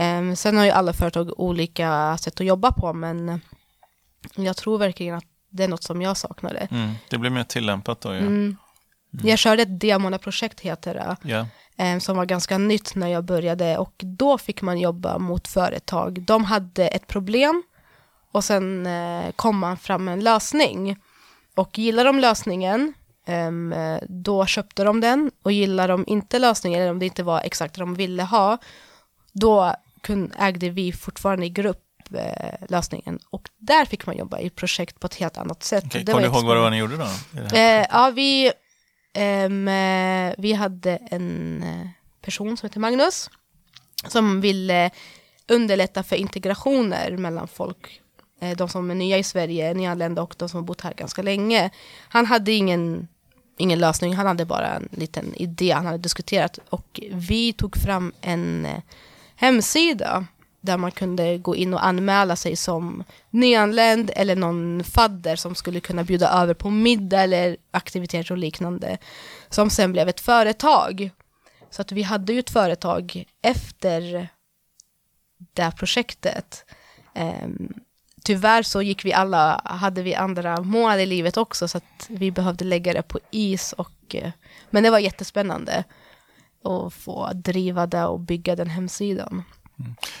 Um, 0.00 0.36
sen 0.36 0.56
har 0.56 0.64
ju 0.64 0.70
alla 0.70 0.92
företag 0.92 1.40
olika 1.40 2.18
sätt 2.18 2.40
att 2.40 2.46
jobba 2.46 2.72
på, 2.72 2.92
men 2.92 3.40
jag 4.34 4.56
tror 4.56 4.78
verkligen 4.78 5.14
att 5.14 5.24
det 5.50 5.64
är 5.64 5.68
något 5.68 5.82
som 5.82 6.02
jag 6.02 6.16
saknade. 6.16 6.68
Mm, 6.70 6.94
det 7.10 7.18
blir 7.18 7.30
mer 7.30 7.44
tillämpat 7.44 8.00
då, 8.00 8.08
ja. 8.08 8.18
Mm. 8.18 8.56
Mm. 9.14 9.28
Jag 9.28 9.38
körde 9.38 9.62
ett 9.62 9.80
demonaprojekt, 9.80 10.60
heter 10.60 10.94
det, 10.94 11.28
yeah. 11.28 11.98
som 11.98 12.16
var 12.16 12.24
ganska 12.24 12.58
nytt 12.58 12.94
när 12.94 13.08
jag 13.08 13.24
började. 13.24 13.78
Och 13.78 13.94
då 13.98 14.38
fick 14.38 14.62
man 14.62 14.78
jobba 14.78 15.18
mot 15.18 15.48
företag. 15.48 16.22
De 16.22 16.44
hade 16.44 16.88
ett 16.88 17.06
problem 17.06 17.62
och 18.32 18.44
sen 18.44 18.86
eh, 18.86 19.30
kom 19.36 19.58
man 19.58 19.76
fram 19.76 20.04
med 20.04 20.12
en 20.12 20.24
lösning. 20.24 20.96
Och 21.54 21.78
gillar 21.78 22.04
de 22.04 22.18
lösningen, 22.18 22.94
ehm, 23.26 23.74
då 24.08 24.46
köpte 24.46 24.84
de 24.84 25.00
den. 25.00 25.30
Och 25.42 25.52
gillar 25.52 25.88
de 25.88 26.04
inte 26.06 26.38
lösningen, 26.38 26.80
eller 26.80 26.90
om 26.90 26.98
det 26.98 27.06
inte 27.06 27.22
var 27.22 27.40
exakt 27.40 27.74
det 27.74 27.80
de 27.80 27.94
ville 27.94 28.22
ha, 28.22 28.58
då 29.32 29.74
ägde 30.38 30.70
vi 30.70 30.92
fortfarande 30.92 31.46
i 31.46 31.50
grupp 31.50 31.87
lösningen. 32.68 33.18
Och 33.30 33.48
där 33.58 33.84
fick 33.84 34.06
man 34.06 34.16
jobba 34.16 34.38
i 34.38 34.50
projekt 34.50 35.00
på 35.00 35.06
ett 35.06 35.14
helt 35.14 35.38
annat 35.38 35.62
sätt. 35.62 35.86
Okay. 35.86 36.04
Kommer 36.04 36.20
du 36.20 36.26
ihåg 36.26 36.44
vad 36.44 36.56
det 36.56 36.60
var 36.60 36.70
ni 36.70 36.78
gjorde 36.78 36.96
då? 36.96 37.08
Eh, 37.56 37.86
ja, 37.90 38.12
vi, 38.14 38.52
um, 39.46 39.64
vi 40.38 40.52
hade 40.52 40.96
en 40.96 41.62
eh, 41.62 41.88
person 42.22 42.56
som 42.56 42.66
heter 42.66 42.80
Magnus 42.80 43.30
som 44.06 44.40
ville 44.40 44.90
underlätta 45.48 46.02
för 46.02 46.16
integrationer 46.16 47.16
mellan 47.16 47.48
folk. 47.48 48.00
Eh, 48.40 48.56
de 48.56 48.68
som 48.68 48.90
är 48.90 48.94
nya 48.94 49.18
i 49.18 49.22
Sverige, 49.22 49.74
nyanlända 49.74 50.22
och 50.22 50.34
de 50.38 50.48
som 50.48 50.58
har 50.58 50.64
bott 50.64 50.80
här 50.80 50.94
ganska 50.94 51.22
länge. 51.22 51.70
Han 52.08 52.26
hade 52.26 52.52
ingen, 52.52 53.08
ingen 53.56 53.78
lösning, 53.78 54.14
han 54.14 54.26
hade 54.26 54.44
bara 54.44 54.66
en 54.66 54.88
liten 54.92 55.34
idé 55.34 55.70
han 55.70 55.86
hade 55.86 55.98
diskuterat. 55.98 56.58
Och 56.68 57.00
vi 57.12 57.52
tog 57.52 57.76
fram 57.76 58.12
en 58.20 58.68
hemsida 59.36 60.26
där 60.60 60.76
man 60.76 60.90
kunde 60.90 61.38
gå 61.38 61.56
in 61.56 61.74
och 61.74 61.86
anmäla 61.86 62.36
sig 62.36 62.56
som 62.56 63.04
nyanländ 63.30 64.10
eller 64.14 64.36
någon 64.36 64.84
fadder 64.84 65.36
som 65.36 65.54
skulle 65.54 65.80
kunna 65.80 66.04
bjuda 66.04 66.30
över 66.30 66.54
på 66.54 66.70
middag 66.70 67.22
eller 67.22 67.56
aktiviteter 67.70 68.32
och 68.32 68.38
liknande. 68.38 68.98
Som 69.48 69.70
sen 69.70 69.92
blev 69.92 70.08
ett 70.08 70.20
företag. 70.20 71.10
Så 71.70 71.82
att 71.82 71.92
vi 71.92 72.02
hade 72.02 72.32
ju 72.32 72.38
ett 72.38 72.50
företag 72.50 73.24
efter 73.42 74.28
det 75.52 75.62
här 75.62 75.70
projektet. 75.70 76.64
Um, 77.14 77.72
tyvärr 78.24 78.62
så 78.62 78.82
gick 78.82 79.04
vi 79.04 79.12
alla, 79.12 79.60
hade 79.64 80.02
vi 80.02 80.14
andra 80.14 80.60
mål 80.60 80.98
i 80.98 81.06
livet 81.06 81.36
också 81.36 81.68
så 81.68 81.78
att 81.78 82.06
vi 82.08 82.30
behövde 82.30 82.64
lägga 82.64 82.92
det 82.92 83.02
på 83.02 83.18
is. 83.30 83.72
Och, 83.72 84.14
eh, 84.14 84.30
men 84.70 84.82
det 84.82 84.90
var 84.90 84.98
jättespännande 84.98 85.84
att 86.64 86.94
få 86.94 87.32
driva 87.34 87.86
det 87.86 88.04
och 88.04 88.20
bygga 88.20 88.56
den 88.56 88.70
hemsidan. 88.70 89.42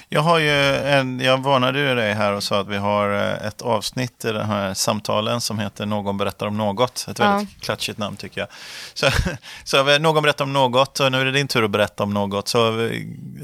Jag, 0.08 0.20
har 0.20 0.38
ju 0.38 0.76
en, 0.76 1.20
jag 1.20 1.38
varnade 1.38 1.78
ju 1.78 1.94
dig 1.94 2.14
här 2.14 2.32
och 2.32 2.42
sa 2.42 2.60
att 2.60 2.68
vi 2.68 2.76
har 2.76 3.12
eh, 3.12 3.46
ett 3.46 3.62
avsnitt 3.62 4.24
i 4.24 4.32
den 4.32 4.46
här 4.46 4.74
samtalen 4.74 5.40
som 5.40 5.58
heter 5.58 5.86
Någon 5.86 6.16
berättar 6.16 6.46
om 6.46 6.56
något. 6.56 7.06
Ett 7.10 7.20
väldigt 7.20 7.48
ja. 7.54 7.60
klatschigt 7.60 7.98
namn 7.98 8.16
tycker 8.16 8.40
jag. 8.40 8.48
Så, 8.94 9.06
så 9.64 9.98
någon 9.98 10.22
berättar 10.22 10.44
om 10.44 10.52
något 10.52 11.00
och 11.00 11.12
nu 11.12 11.20
är 11.20 11.24
det 11.24 11.32
din 11.32 11.48
tur 11.48 11.64
att 11.64 11.70
berätta 11.70 12.02
om 12.02 12.14
något. 12.14 12.48
Så 12.48 12.90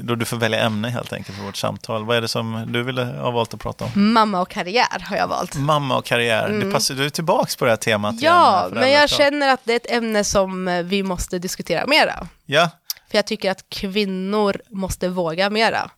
då 0.03 0.15
du 0.15 0.25
får 0.25 0.37
välja 0.37 0.59
ämne 0.59 0.89
helt 0.89 1.13
enkelt 1.13 1.37
för 1.37 1.45
vårt 1.45 1.57
samtal. 1.57 2.05
Vad 2.05 2.17
är 2.17 2.21
det 2.21 2.27
som 2.27 2.65
du 2.67 2.83
ville 2.83 3.03
ha 3.03 3.31
valt 3.31 3.53
att 3.53 3.59
prata 3.59 3.85
om? 3.85 4.13
Mamma 4.13 4.41
och 4.41 4.49
karriär 4.49 4.99
har 5.09 5.17
jag 5.17 5.27
valt. 5.27 5.55
Mamma 5.55 5.97
och 5.97 6.05
karriär. 6.05 6.45
Mm. 6.47 6.59
Det 6.59 6.73
passar, 6.73 6.95
du 6.95 7.05
är 7.05 7.09
tillbaka 7.09 7.51
på 7.59 7.65
det 7.65 7.71
här 7.71 7.77
temat 7.77 8.15
Ja, 8.21 8.67
igen, 8.67 8.79
men 8.79 8.91
jag 8.91 9.09
känner 9.09 9.53
att 9.53 9.59
det 9.63 9.71
är 9.73 9.77
ett 9.77 9.91
ämne 9.91 10.23
som 10.23 10.67
eh, 10.67 10.83
vi 10.83 11.03
måste 11.03 11.39
diskutera 11.39 11.87
mera. 11.87 12.27
Ja. 12.45 12.69
För 13.09 13.17
jag 13.17 13.27
tycker 13.27 13.51
att 13.51 13.69
kvinnor 13.69 14.61
måste 14.69 15.09
våga 15.09 15.49
mera 15.49 15.91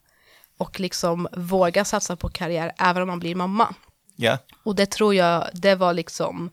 och 0.57 0.79
liksom 0.79 1.27
våga 1.31 1.85
satsa 1.85 2.15
på 2.15 2.29
karriär 2.29 2.71
även 2.79 3.01
om 3.01 3.07
man 3.07 3.19
blir 3.19 3.35
mamma. 3.35 3.75
Yeah. 4.17 4.39
Och 4.63 4.75
det 4.75 4.85
tror 4.85 5.15
jag, 5.15 5.47
det 5.53 5.75
var 5.75 5.93
liksom 5.93 6.49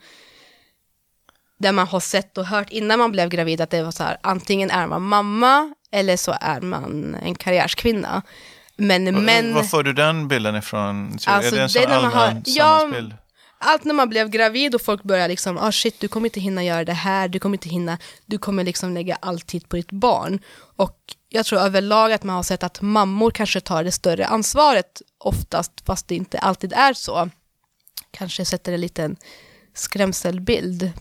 det 1.59 1.73
man 1.73 1.87
har 1.87 2.01
sett 2.01 2.39
och 2.39 2.47
hört 2.47 2.71
innan 2.71 2.99
man 2.99 3.13
blev 3.13 3.29
gravid, 3.29 3.61
att 3.61 3.71
det 3.71 3.83
var 3.83 3.91
så 3.91 4.03
här, 4.03 4.17
antingen 4.23 4.71
är 4.71 4.87
man 4.87 5.03
mamma 5.03 5.75
eller 5.91 6.17
så 6.17 6.37
är 6.41 6.61
man 6.61 7.15
en 7.15 7.35
karriärskvinna. 7.35 8.23
Men 8.77 9.25
män... 9.25 9.55
Var 9.55 9.63
får 9.63 9.83
du 9.83 9.93
den 9.93 10.29
bilden 10.29 10.57
ifrån? 10.57 11.19
Alltså, 11.27 11.31
är 11.31 11.51
det 11.51 11.63
en 11.63 11.69
sån 11.69 11.93
allmän 11.93 12.13
har, 12.13 12.43
ja, 12.47 12.91
allt 13.59 13.85
när 13.85 13.95
man 13.95 14.09
blev 14.09 14.29
gravid 14.29 14.75
och 14.75 14.83
folk 14.83 15.03
började 15.03 15.29
liksom, 15.29 15.59
ah 15.59 15.73
shit, 15.73 16.01
du 16.01 16.09
kommer 16.09 16.27
inte 16.27 16.41
hinna 16.41 16.65
göra 16.65 16.85
det 16.85 16.93
här, 16.93 17.29
du 17.29 17.39
kommer 17.39 17.55
inte 17.55 17.69
hinna, 17.69 17.99
du 18.27 18.39
kommer 18.39 18.65
liksom 18.65 18.95
lägga 18.95 19.19
all 19.21 19.41
tid 19.41 19.69
på 19.69 19.77
ditt 19.77 19.93
barn. 19.93 20.39
Och 20.77 20.99
jag 21.35 21.47
tror 21.47 21.61
överlag 21.61 22.13
att 22.13 22.23
man 22.23 22.37
har 22.37 22.43
sett 22.43 22.63
att 22.63 22.81
mammor 22.81 23.31
kanske 23.31 23.61
tar 23.61 23.85
det 23.85 23.93
större 23.93 24.27
ansvaret 24.27 25.03
oftast, 25.19 25.73
fast 25.87 26.09
det 26.09 26.15
inte 26.15 26.39
alltid 26.39 26.73
är 26.73 26.93
så. 26.93 27.31
Kanske 28.11 28.45
sätter 28.45 28.73
en 28.73 28.81
liten 28.81 29.17
skrämselbild. 29.75 30.93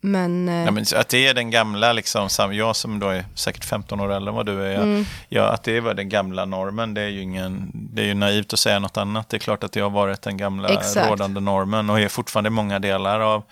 Men, 0.00 0.48
eh, 0.48 0.54
ja, 0.54 0.70
men 0.70 0.84
att 0.96 1.08
det 1.08 1.26
är 1.26 1.34
den 1.34 1.50
gamla, 1.50 1.92
liksom, 1.92 2.28
jag 2.52 2.76
som 2.76 2.98
då 2.98 3.08
är 3.08 3.24
säkert 3.34 3.64
15 3.64 4.00
år 4.00 4.12
äldre 4.12 4.30
än 4.30 4.36
vad 4.36 4.46
du 4.46 4.62
är, 4.62 4.82
mm. 4.82 5.04
ja, 5.28 5.48
att 5.48 5.62
det 5.64 5.80
var 5.80 5.94
den 5.94 6.08
gamla 6.08 6.44
normen, 6.44 6.94
det 6.94 7.00
är 7.00 7.08
ju 7.08 7.20
ingen, 7.20 7.70
det 7.74 8.02
är 8.02 8.06
ju 8.06 8.14
naivt 8.14 8.52
att 8.52 8.58
säga 8.58 8.78
något 8.78 8.96
annat. 8.96 9.28
Det 9.28 9.36
är 9.36 9.38
klart 9.38 9.64
att 9.64 9.72
det 9.72 9.80
har 9.80 9.90
varit 9.90 10.22
den 10.22 10.36
gamla 10.36 10.68
Exakt. 10.68 11.10
rådande 11.10 11.40
normen 11.40 11.90
och 11.90 12.00
är 12.00 12.08
fortfarande 12.08 12.50
många 12.50 12.78
delar 12.78 13.20
av 13.20 13.42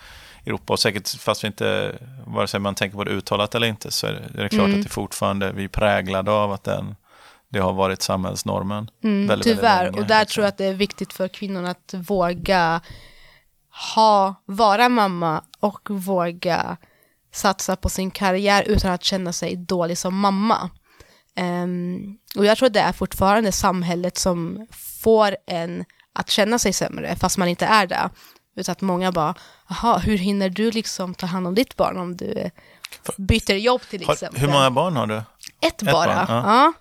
Europa 0.46 0.72
och 0.72 0.78
säkert 0.78 1.08
fast 1.08 1.44
vi 1.44 1.46
inte, 1.46 1.98
vare 2.26 2.48
sig 2.48 2.60
man 2.60 2.74
tänker 2.74 2.96
på 2.96 3.04
det 3.04 3.10
uttalat 3.10 3.54
eller 3.54 3.66
inte, 3.66 3.90
så 3.90 4.06
är 4.06 4.12
det, 4.12 4.40
är 4.40 4.42
det 4.42 4.48
klart 4.48 4.66
mm. 4.66 4.78
att 4.78 4.84
det 4.84 4.92
fortfarande, 4.92 5.52
vi 5.52 5.64
är 5.64 5.68
präglade 5.68 6.30
av 6.30 6.52
att 6.52 6.64
den, 6.64 6.96
det 7.48 7.58
har 7.58 7.72
varit 7.72 8.02
samhällsnormen. 8.02 8.90
Mm, 9.04 9.26
väldigt, 9.26 9.44
tyvärr, 9.44 9.76
väldigt 9.76 9.94
länge, 9.94 10.02
och 10.02 10.08
där 10.08 10.20
liksom. 10.20 10.34
tror 10.34 10.44
jag 10.44 10.48
att 10.48 10.58
det 10.58 10.64
är 10.64 10.74
viktigt 10.74 11.12
för 11.12 11.28
kvinnorna 11.28 11.70
att 11.70 11.94
våga 11.94 12.80
ha, 13.94 14.34
vara 14.44 14.88
mamma 14.88 15.44
och 15.60 15.90
våga 15.90 16.76
satsa 17.32 17.76
på 17.76 17.88
sin 17.88 18.10
karriär 18.10 18.62
utan 18.62 18.92
att 18.92 19.04
känna 19.04 19.32
sig 19.32 19.56
dålig 19.56 19.98
som 19.98 20.18
mamma. 20.18 20.70
Um, 21.40 22.18
och 22.36 22.44
jag 22.44 22.58
tror 22.58 22.66
att 22.66 22.72
det 22.72 22.80
är 22.80 22.92
fortfarande 22.92 23.52
samhället 23.52 24.18
som 24.18 24.66
får 25.02 25.36
en 25.46 25.84
att 26.12 26.30
känna 26.30 26.58
sig 26.58 26.72
sämre, 26.72 27.16
fast 27.16 27.38
man 27.38 27.48
inte 27.48 27.66
är 27.66 27.86
det. 27.86 28.10
Utan 28.56 28.72
att 28.72 28.80
många 28.80 29.12
bara, 29.12 29.34
jaha, 29.68 29.98
hur 29.98 30.18
hinner 30.18 30.50
du 30.50 30.70
liksom 30.70 31.14
ta 31.14 31.26
hand 31.26 31.46
om 31.46 31.54
ditt 31.54 31.76
barn 31.76 31.96
om 31.96 32.16
du 32.16 32.50
byter 33.16 33.54
jobb 33.54 33.80
till 33.90 34.10
exempel? 34.10 34.40
Hur 34.40 34.48
många 34.48 34.70
barn 34.70 34.96
har 34.96 35.06
du? 35.06 35.16
Ett, 35.16 35.26
ett 35.60 35.92
bara, 35.92 36.14
barn, 36.14 36.26
ja. 36.28 36.42
ja. 36.46 36.72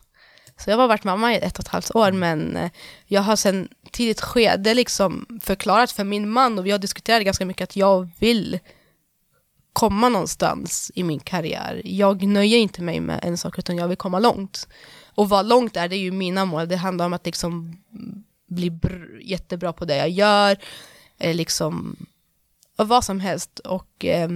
Så 0.57 0.69
jag 0.69 0.77
har 0.77 0.87
varit 0.87 1.03
mamma 1.03 1.33
i 1.33 1.37
ett 1.37 1.59
och 1.59 1.65
ett 1.65 1.71
halvt 1.71 1.95
år, 1.95 2.11
men 2.11 2.57
eh, 2.57 2.71
jag 3.05 3.21
har 3.21 3.35
sen 3.35 3.67
tidigt 3.91 4.21
skede 4.21 4.73
liksom 4.73 5.39
förklarat 5.41 5.91
för 5.91 6.03
min 6.03 6.29
man 6.29 6.59
och 6.59 6.65
vi 6.65 6.71
har 6.71 6.79
diskuterat 6.79 7.23
ganska 7.23 7.45
mycket 7.45 7.63
att 7.63 7.75
jag 7.75 8.09
vill 8.19 8.59
komma 9.73 10.09
någonstans 10.09 10.91
i 10.95 11.03
min 11.03 11.19
karriär. 11.19 11.81
Jag 11.85 12.23
nöjer 12.23 12.57
inte 12.57 12.81
mig 12.81 12.99
med 12.99 13.19
en 13.23 13.37
sak 13.37 13.59
utan 13.59 13.77
jag 13.77 13.87
vill 13.87 13.97
komma 13.97 14.19
långt. 14.19 14.67
Och 15.15 15.29
vad 15.29 15.45
långt 15.45 15.77
är, 15.77 15.87
det 15.87 15.95
är 15.95 15.99
ju 15.99 16.11
mina 16.11 16.45
mål. 16.45 16.67
Det 16.67 16.75
handlar 16.75 17.05
om 17.05 17.13
att 17.13 17.25
liksom 17.25 17.77
bli 18.47 18.79
jättebra 19.21 19.73
på 19.73 19.85
det 19.85 19.97
jag 19.97 20.09
gör, 20.09 20.57
eh, 21.19 21.35
liksom 22.77 22.87
vad 22.87 23.03
som 23.03 23.19
helst. 23.19 23.59
Och 23.59 24.05
eh, 24.05 24.29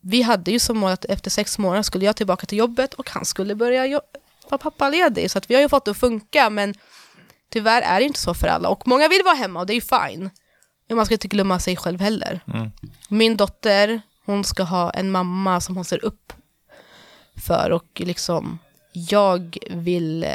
vi 0.00 0.22
hade 0.22 0.50
ju 0.50 0.58
som 0.58 0.78
mål 0.78 0.92
att 0.92 1.04
efter 1.04 1.30
sex 1.30 1.58
månader 1.58 1.82
skulle 1.82 2.04
jag 2.04 2.16
tillbaka 2.16 2.46
till 2.46 2.58
jobbet 2.58 2.94
och 2.94 3.10
han 3.10 3.24
skulle 3.24 3.54
börja 3.54 4.00
vara 4.48 4.58
pappaledig. 4.58 5.30
Så 5.30 5.38
att 5.38 5.50
vi 5.50 5.54
har 5.54 5.62
ju 5.62 5.68
fått 5.68 5.84
det 5.84 5.90
att 5.90 5.96
funka, 5.96 6.50
men 6.50 6.74
tyvärr 7.50 7.82
är 7.82 8.00
det 8.00 8.06
inte 8.06 8.20
så 8.20 8.34
för 8.34 8.46
alla. 8.46 8.68
Och 8.68 8.88
många 8.88 9.08
vill 9.08 9.22
vara 9.24 9.34
hemma 9.34 9.60
och 9.60 9.66
det 9.66 9.72
är 9.72 9.74
ju 9.74 9.80
fine. 9.80 10.30
Men 10.88 10.96
man 10.96 11.06
ska 11.06 11.14
inte 11.14 11.28
glömma 11.28 11.58
sig 11.58 11.76
själv 11.76 12.00
heller. 12.00 12.40
Mm. 12.54 12.70
Min 13.08 13.36
dotter, 13.36 14.02
hon 14.24 14.44
ska 14.44 14.62
ha 14.62 14.90
en 14.90 15.10
mamma 15.10 15.60
som 15.60 15.76
hon 15.76 15.84
ser 15.84 16.04
upp 16.04 16.32
för 17.36 17.70
och 17.70 18.00
liksom 18.00 18.58
jag 18.92 19.58
vill 19.70 20.26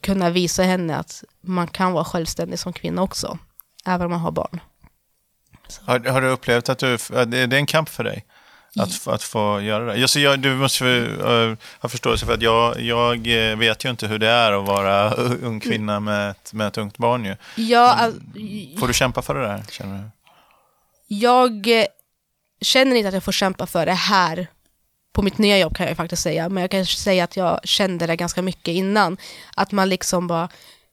kunna 0.00 0.30
visa 0.30 0.62
henne 0.62 0.96
att 0.96 1.24
man 1.40 1.66
kan 1.66 1.92
vara 1.92 2.04
självständig 2.04 2.58
som 2.58 2.72
kvinna 2.72 3.02
också, 3.02 3.38
även 3.84 4.04
om 4.04 4.10
man 4.10 4.20
har 4.20 4.30
barn. 4.30 4.60
Har, 5.84 6.00
har, 6.00 6.22
du 6.22 6.28
upplevt 6.28 6.68
att 6.68 6.78
du, 6.78 6.96
det 7.26 7.38
är 7.38 7.54
en 7.54 7.66
kamp 7.66 7.88
för 7.88 8.04
dig? 8.04 8.24
Att, 8.78 9.08
att 9.08 9.22
få 9.22 9.60
göra 9.60 9.84
det. 9.84 9.96
Just, 9.96 10.16
jag, 10.16 10.40
du 10.40 10.54
måste 10.54 10.84
uh, 10.84 11.56
ha 11.80 11.88
förståelse 11.88 12.26
för 12.26 12.34
att 12.34 12.42
jag, 12.42 12.80
jag 12.80 13.50
eh, 13.50 13.56
vet 13.56 13.84
ju 13.84 13.90
inte 13.90 14.06
hur 14.06 14.18
det 14.18 14.28
är 14.28 14.52
att 14.52 14.66
vara 14.66 15.10
ung 15.42 15.60
kvinna 15.60 16.00
med 16.00 16.30
ett, 16.30 16.52
med 16.52 16.66
ett 16.66 16.78
ungt 16.78 16.98
barn. 16.98 17.24
Ju. 17.24 17.36
Ja, 17.54 17.94
all... 17.94 18.12
får 18.78 18.88
du 18.88 18.94
kämpa 18.94 19.22
för 19.22 19.34
det 19.34 19.40
där? 19.40 19.64
Känner 19.70 19.98
du? 19.98 20.10
Jag 21.14 21.80
eh, 21.80 21.86
känner 22.60 22.96
inte 22.96 23.08
att 23.08 23.14
jag 23.14 23.24
får 23.24 23.32
kämpa 23.32 23.66
för 23.66 23.86
det 23.86 23.92
här 23.92 24.46
på 25.16 25.22
mitt 25.22 25.38
nya 25.38 25.58
jobb 25.58 25.76
kan 25.76 25.86
jag 25.86 25.96
faktiskt 25.96 26.22
säga, 26.22 26.48
men 26.48 26.60
jag 26.60 26.70
kan 26.70 26.86
säga 26.86 27.24
att 27.24 27.36
jag 27.36 27.60
kände 27.64 28.06
det 28.06 28.16
ganska 28.16 28.42
mycket 28.42 28.74
innan. 28.74 29.16
Att 29.54 29.72
man 29.72 29.88
liksom 29.88 30.26
bara, 30.26 30.48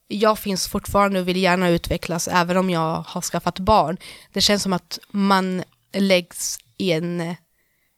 jag 0.07 0.39
finns 0.39 0.67
fortfarande 0.67 1.19
och 1.19 1.27
vill 1.27 1.37
gärna 1.37 1.69
utvecklas 1.69 2.27
även 2.27 2.57
om 2.57 2.69
jag 2.69 3.03
har 3.07 3.21
skaffat 3.21 3.59
barn. 3.59 3.97
Det 4.33 4.41
känns 4.41 4.63
som 4.63 4.73
att 4.73 4.99
man 5.11 5.63
läggs 5.93 6.59
i 6.77 6.91
en 6.91 7.21
eh, 7.21 7.35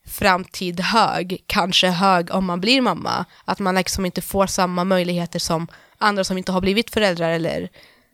framtid 0.07 0.79
hög, 0.79 1.43
kanske 1.47 1.87
hög 1.87 2.31
om 2.31 2.45
man 2.45 2.61
blir 2.61 2.81
mamma. 2.81 3.25
Att 3.45 3.59
man 3.59 3.75
liksom 3.75 4.05
inte 4.05 4.21
får 4.21 4.47
samma 4.47 4.83
möjligheter 4.83 5.39
som 5.39 5.67
andra 5.97 6.23
som 6.23 6.37
inte 6.37 6.51
har 6.51 6.61
blivit 6.61 6.89
föräldrar 6.89 7.29
eller 7.29 7.69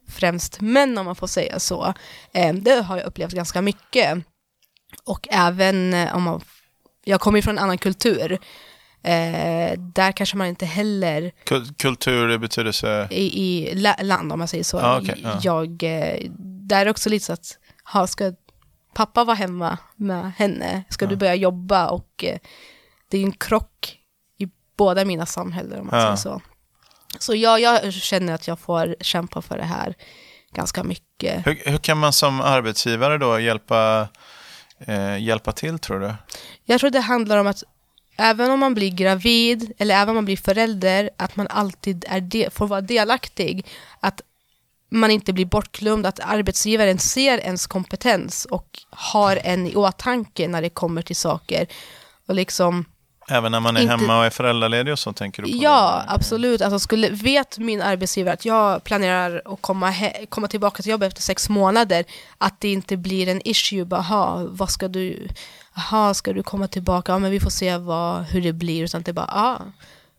främst 0.08 0.62
män 0.62 0.98
om 0.98 1.06
man 1.06 1.16
får 1.16 1.28
säga 1.28 1.60
så. 1.60 1.94
Ehm, 2.34 2.64
det 2.64 2.82
har 2.82 2.98
jag 2.98 3.06
upplevt 3.06 3.34
ganska 3.34 3.62
mycket. 3.62 4.18
Och 5.04 5.28
även 5.32 5.94
eh, 5.94 6.16
om 6.16 6.24
man, 6.24 6.42
jag 7.04 7.22
kommer 7.22 7.42
från 7.42 7.58
en 7.58 7.64
annan 7.64 7.78
kultur, 7.78 8.40
Eh, 9.04 9.80
där 9.80 10.12
kanske 10.12 10.38
man 10.38 10.48
inte 10.48 10.66
heller... 10.66 11.32
Kultur 11.78 12.32
i 12.32 12.38
betydelse? 12.38 13.08
I, 13.12 13.44
i 13.44 13.76
land 14.04 14.32
om 14.32 14.40
man 14.40 14.48
säger 14.48 14.64
så. 14.64 14.80
Ah, 14.80 15.02
okay, 15.02 15.26
ah. 15.26 15.40
Jag, 15.44 15.84
eh, 15.84 16.32
där 16.40 16.86
är 16.86 16.90
också 16.90 17.10
lite 17.10 17.26
så 17.26 17.34
att, 17.34 17.58
ha, 17.94 18.08
ska 18.08 18.34
pappa 18.94 19.24
vara 19.24 19.36
hemma 19.36 19.78
med 19.96 20.32
henne? 20.38 20.84
Ska 20.90 21.06
ah. 21.06 21.10
du 21.10 21.16
börja 21.16 21.36
jobba? 21.36 21.88
Och 21.88 22.24
eh, 22.24 22.38
det 23.08 23.18
är 23.18 23.24
en 23.24 23.32
krock 23.32 23.98
i 24.38 24.48
båda 24.78 25.06
mina 25.06 25.26
samhällen 25.26 25.80
om 25.80 25.88
man 25.88 26.02
säger 26.02 26.16
så. 26.16 26.42
Så 27.20 27.36
jag, 27.36 27.60
jag 27.62 27.94
känner 27.94 28.34
att 28.34 28.48
jag 28.48 28.60
får 28.60 28.96
kämpa 29.02 29.42
för 29.42 29.58
det 29.58 29.64
här 29.64 29.96
ganska 30.54 30.84
mycket. 30.84 31.48
Hur, 31.48 31.62
hur 31.66 31.78
kan 31.78 31.98
man 31.98 32.14
som 32.14 32.42
arbetsgivare 32.42 33.18
då 33.18 33.40
hjälpa, 33.40 34.08
eh, 34.80 35.18
hjälpa 35.18 35.52
till 35.52 35.80
tror 35.80 36.00
du? 36.00 36.14
Jag 36.66 36.80
tror 36.80 36.90
det 36.90 37.00
handlar 37.00 37.38
om 37.38 37.48
att 37.48 37.64
även 38.18 38.52
om 38.52 38.60
man 38.60 38.74
blir 38.74 38.90
gravid 38.90 39.72
eller 39.78 39.96
även 39.96 40.10
om 40.10 40.16
man 40.16 40.26
blir 40.26 40.38
förälder, 40.38 41.10
att 41.18 41.36
man 41.36 41.48
alltid 41.50 42.06
är 42.08 42.22
de, 42.22 42.50
får 42.50 42.68
vara 42.68 42.82
delaktig. 42.82 43.66
Att 44.00 44.22
man 44.90 45.12
inte 45.12 45.34
blir 45.34 45.46
bortglömd, 45.46 46.06
att 46.06 46.20
arbetsgivaren 46.20 47.00
ser 47.00 47.38
ens 47.38 47.68
kompetens 47.68 48.46
och 48.46 48.80
har 48.90 49.40
en 49.44 49.68
i 49.68 49.76
åtanke 49.76 50.48
när 50.48 50.62
det 50.62 50.70
kommer 50.70 51.02
till 51.02 51.16
saker. 51.16 51.68
Och 52.28 52.36
liksom 52.36 52.86
Även 53.30 53.52
när 53.52 53.60
man 53.60 53.78
är 53.78 53.82
inte... 53.82 53.96
hemma 53.96 54.20
och 54.20 54.26
är 54.26 54.30
föräldraledig 54.30 54.92
och 54.94 55.00
så 55.00 55.14
tänker 55.14 55.44
du 55.44 55.52
på 55.52 55.58
Ja, 55.64 56.04
det? 56.08 56.14
absolut. 56.14 56.62
Alltså 56.62 56.80
skulle, 56.80 57.10
vet 57.10 57.58
min 57.58 57.82
arbetsgivare 57.82 58.34
att 58.34 58.46
jag 58.46 58.84
planerar 58.84 59.42
att 59.46 59.62
komma, 59.62 59.94
komma 60.30 60.48
tillbaka 60.48 60.84
till 60.84 60.92
jobbet 60.92 61.08
efter 61.08 61.22
sex 61.22 61.50
månader, 61.50 62.06
att 62.38 62.60
det 62.60 62.72
inte 62.72 62.98
blir 62.98 63.28
en 63.28 63.48
issue, 63.48 63.86
bara, 63.86 64.46
vad 64.50 64.70
ska 64.70 64.88
du, 64.88 65.28
aha, 65.78 66.14
ska 66.14 66.34
du 66.34 66.44
komma 66.44 66.68
tillbaka, 66.68 67.12
ja 67.12 67.20
men 67.20 67.32
vi 67.32 67.40
får 67.40 67.50
se 67.50 67.78
vad, 67.78 68.24
hur 68.24 68.42
det 68.42 68.54
blir, 68.54 68.84
utan 68.84 69.02
det 69.02 69.12
är 69.12 69.14
bara, 69.14 69.30
ah, 69.32 69.62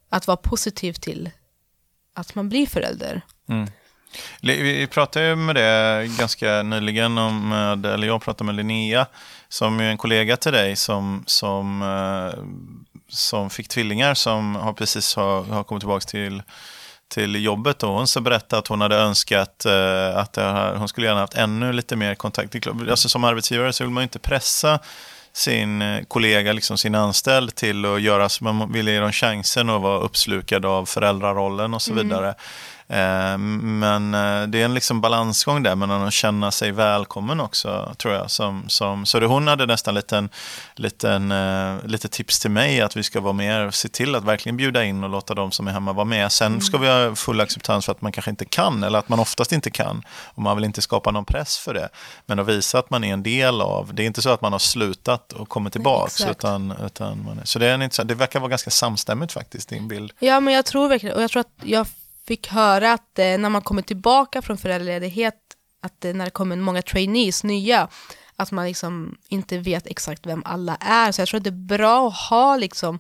att 0.09 0.27
vara 0.27 0.37
positiv 0.37 0.93
till 0.93 1.31
att 2.15 2.35
man 2.35 2.49
blir 2.49 2.67
förälder. 2.67 3.21
Mm. 3.49 3.69
Vi 4.43 4.87
pratade 4.87 5.27
ju 5.27 5.37
med 5.37 5.55
det 5.55 6.07
ganska 6.19 6.63
nyligen, 6.63 7.19
om, 7.19 7.49
med, 7.49 7.87
eller 7.87 8.07
jag 8.07 8.23
pratade 8.23 8.45
med 8.45 8.55
Linnea, 8.55 9.07
som 9.49 9.81
är 9.81 9.85
en 9.85 9.99
kollega 9.99 10.37
till 10.37 10.53
dig 10.53 10.77
som, 10.77 11.25
som, 11.27 11.83
eh, 11.83 12.45
som 13.09 13.51
fick 13.51 13.69
tvillingar 13.69 14.15
som 14.15 14.55
har 14.55 14.73
precis 14.73 15.17
har, 15.17 15.43
har 15.43 15.65
kommit 15.65 15.81
tillbaka 15.81 16.07
till 16.07 16.43
till 17.13 17.45
jobbet. 17.45 17.83
Och 17.83 17.91
hon 17.91 18.07
så 18.07 18.21
berättade 18.21 18.61
att 18.61 18.69
hon 18.69 18.81
hade 18.81 18.97
önskat 18.97 19.65
eh, 19.65 20.17
att 20.17 20.39
uh, 20.39 20.77
hon 20.77 20.89
skulle 20.89 21.07
gärna 21.07 21.21
haft 21.21 21.35
ännu 21.35 21.73
lite 21.73 21.97
mer 21.97 22.15
kontakt. 22.15 22.67
Alltså 22.67 23.09
som 23.09 23.25
arbetsgivare 23.25 23.73
så 23.73 23.85
vill 23.85 23.91
man 23.93 24.01
ju 24.01 24.05
inte 24.05 24.19
pressa 24.19 24.79
sin 25.33 26.05
kollega, 26.09 26.53
liksom 26.53 26.79
sin 26.79 26.95
anställd 26.95 27.55
till 27.55 27.85
att 27.85 28.01
göra, 28.01 28.29
så 28.29 28.45
man 28.45 28.73
vill 28.73 28.89
ge 28.89 29.01
dem 29.01 29.13
chansen 29.13 29.71
att 29.71 29.83
vara 29.83 29.99
uppslukad 29.99 30.67
av 30.67 30.87
föräldrarollen 30.87 31.75
och 31.75 31.83
så 31.83 31.93
mm. 31.93 32.09
vidare. 32.09 32.29
Eh, 32.29 32.35
men 33.39 34.15
eh, 34.15 34.49
det 34.49 34.61
är 34.61 34.65
en 34.65 34.75
liksom 34.75 35.01
balansgång 35.01 35.63
där 35.63 35.75
mellan 35.75 36.03
att 36.03 36.13
känna 36.13 36.51
sig 36.51 36.73
välkommen 36.73 37.41
också, 37.41 37.95
tror 37.99 38.15
jag. 38.15 38.31
Som, 38.31 38.65
som, 38.69 39.07
så 39.07 39.21
det, 39.21 39.27
hon 39.27 39.49
hade 39.49 39.67
nästan 39.67 39.95
liten, 39.95 40.29
liten, 40.75 41.33
uh, 41.33 41.87
lite 41.87 42.09
tips 42.09 42.41
till 42.41 42.51
mig 42.51 42.81
att 42.81 42.97
vi 42.97 43.03
ska 43.03 43.21
vara 43.21 43.33
mer, 43.33 43.71
se 43.71 43.89
till 43.89 44.15
att 44.15 44.25
verkligen 44.25 44.57
bjuda 44.57 44.85
in 44.85 45.05
och 45.05 45.11
låta 45.11 45.35
de 45.35 45.53
som 45.53 45.69
är 45.69 45.73
hemma 45.73 45.93
vara 45.93 46.05
med. 46.05 46.33
Sen 46.33 46.61
ska 46.61 46.79
vi 46.79 46.89
ha 46.89 47.15
full 47.15 47.41
acceptans 47.41 47.85
för 47.85 47.93
att 47.93 48.03
man 48.03 48.13
kanske 48.13 48.31
inte 48.31 48.45
kan, 48.45 48.83
eller 48.83 48.99
att 48.99 49.09
man 49.09 49.21
oftast 49.21 49.53
inte 49.53 49.71
kan. 49.71 50.03
Och 50.25 50.43
man 50.43 50.57
vill 50.57 50.65
inte 50.65 50.83
skapa 50.83 51.11
någon 51.11 51.25
press 51.25 51.59
för 51.59 51.75
det. 51.75 51.89
Men 52.27 52.39
att 52.39 52.49
visa 52.49 52.79
att 52.79 52.91
man 52.91 53.05
är 53.05 53.13
en 53.13 53.23
del 53.23 53.61
av, 53.61 53.95
det 53.95 54.03
är 54.03 54.07
inte 54.07 54.23
så 54.23 54.31
att 54.31 54.41
man 54.41 54.53
har 54.53 54.59
slutat 54.59 55.33
och 55.33 55.49
kommit 55.49 55.73
tillbaka. 55.73 56.31
Utan, 56.31 56.75
utan 56.87 57.25
man 57.25 57.39
är, 57.39 57.45
så 57.45 57.59
det, 57.59 57.67
är 57.67 57.83
inte, 57.83 58.05
det 58.05 58.15
verkar 58.15 58.41
vara 58.41 58.51
ganska 58.51 58.71
samstämmigt 58.71 59.33
faktiskt, 59.33 59.69
din 59.69 59.89
bild. 59.89 60.13
Ja, 60.19 60.41
men 60.41 60.55
jag 60.55 60.65
tror 60.65 60.89
verkligen, 60.89 61.17
och 61.17 61.23
jag 61.23 61.31
tror 61.31 61.41
att 61.41 61.53
jag 61.63 61.87
fick 62.27 62.49
höra 62.49 62.93
att 62.93 63.19
eh, 63.19 63.39
när 63.39 63.49
man 63.49 63.63
kommer 63.63 63.83
tillbaka 63.83 64.43
från 64.43 64.59
föräldraledighet, 64.59 65.37
att 65.81 66.05
eh, 66.05 66.15
när 66.15 66.25
det 66.25 66.31
kommer 66.31 66.57
många 66.57 66.83
trainees, 66.83 67.45
nya, 67.45 67.89
att 68.37 68.51
man 68.51 68.67
liksom 68.67 69.19
inte 69.29 69.59
vet 69.59 69.87
exakt 69.87 70.27
vem 70.27 70.43
alla 70.45 70.77
är. 70.81 71.13
Så 71.13 71.21
jag 71.21 71.29
tror 71.29 71.39
att 71.39 71.45
det 71.45 71.51
är 71.51 71.79
bra 71.79 72.09
att 72.09 72.17
ha 72.31 72.57
liksom 72.57 72.99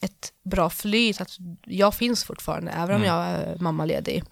ett 0.00 0.32
bra 0.44 0.70
flyt, 0.70 1.20
att 1.20 1.36
jag 1.64 1.94
finns 1.94 2.24
fortfarande, 2.24 2.70
även 2.70 2.96
om 2.96 3.02
mm. 3.02 3.08
jag 3.08 3.24
är 3.24 3.58
mammaledig. 3.58 4.24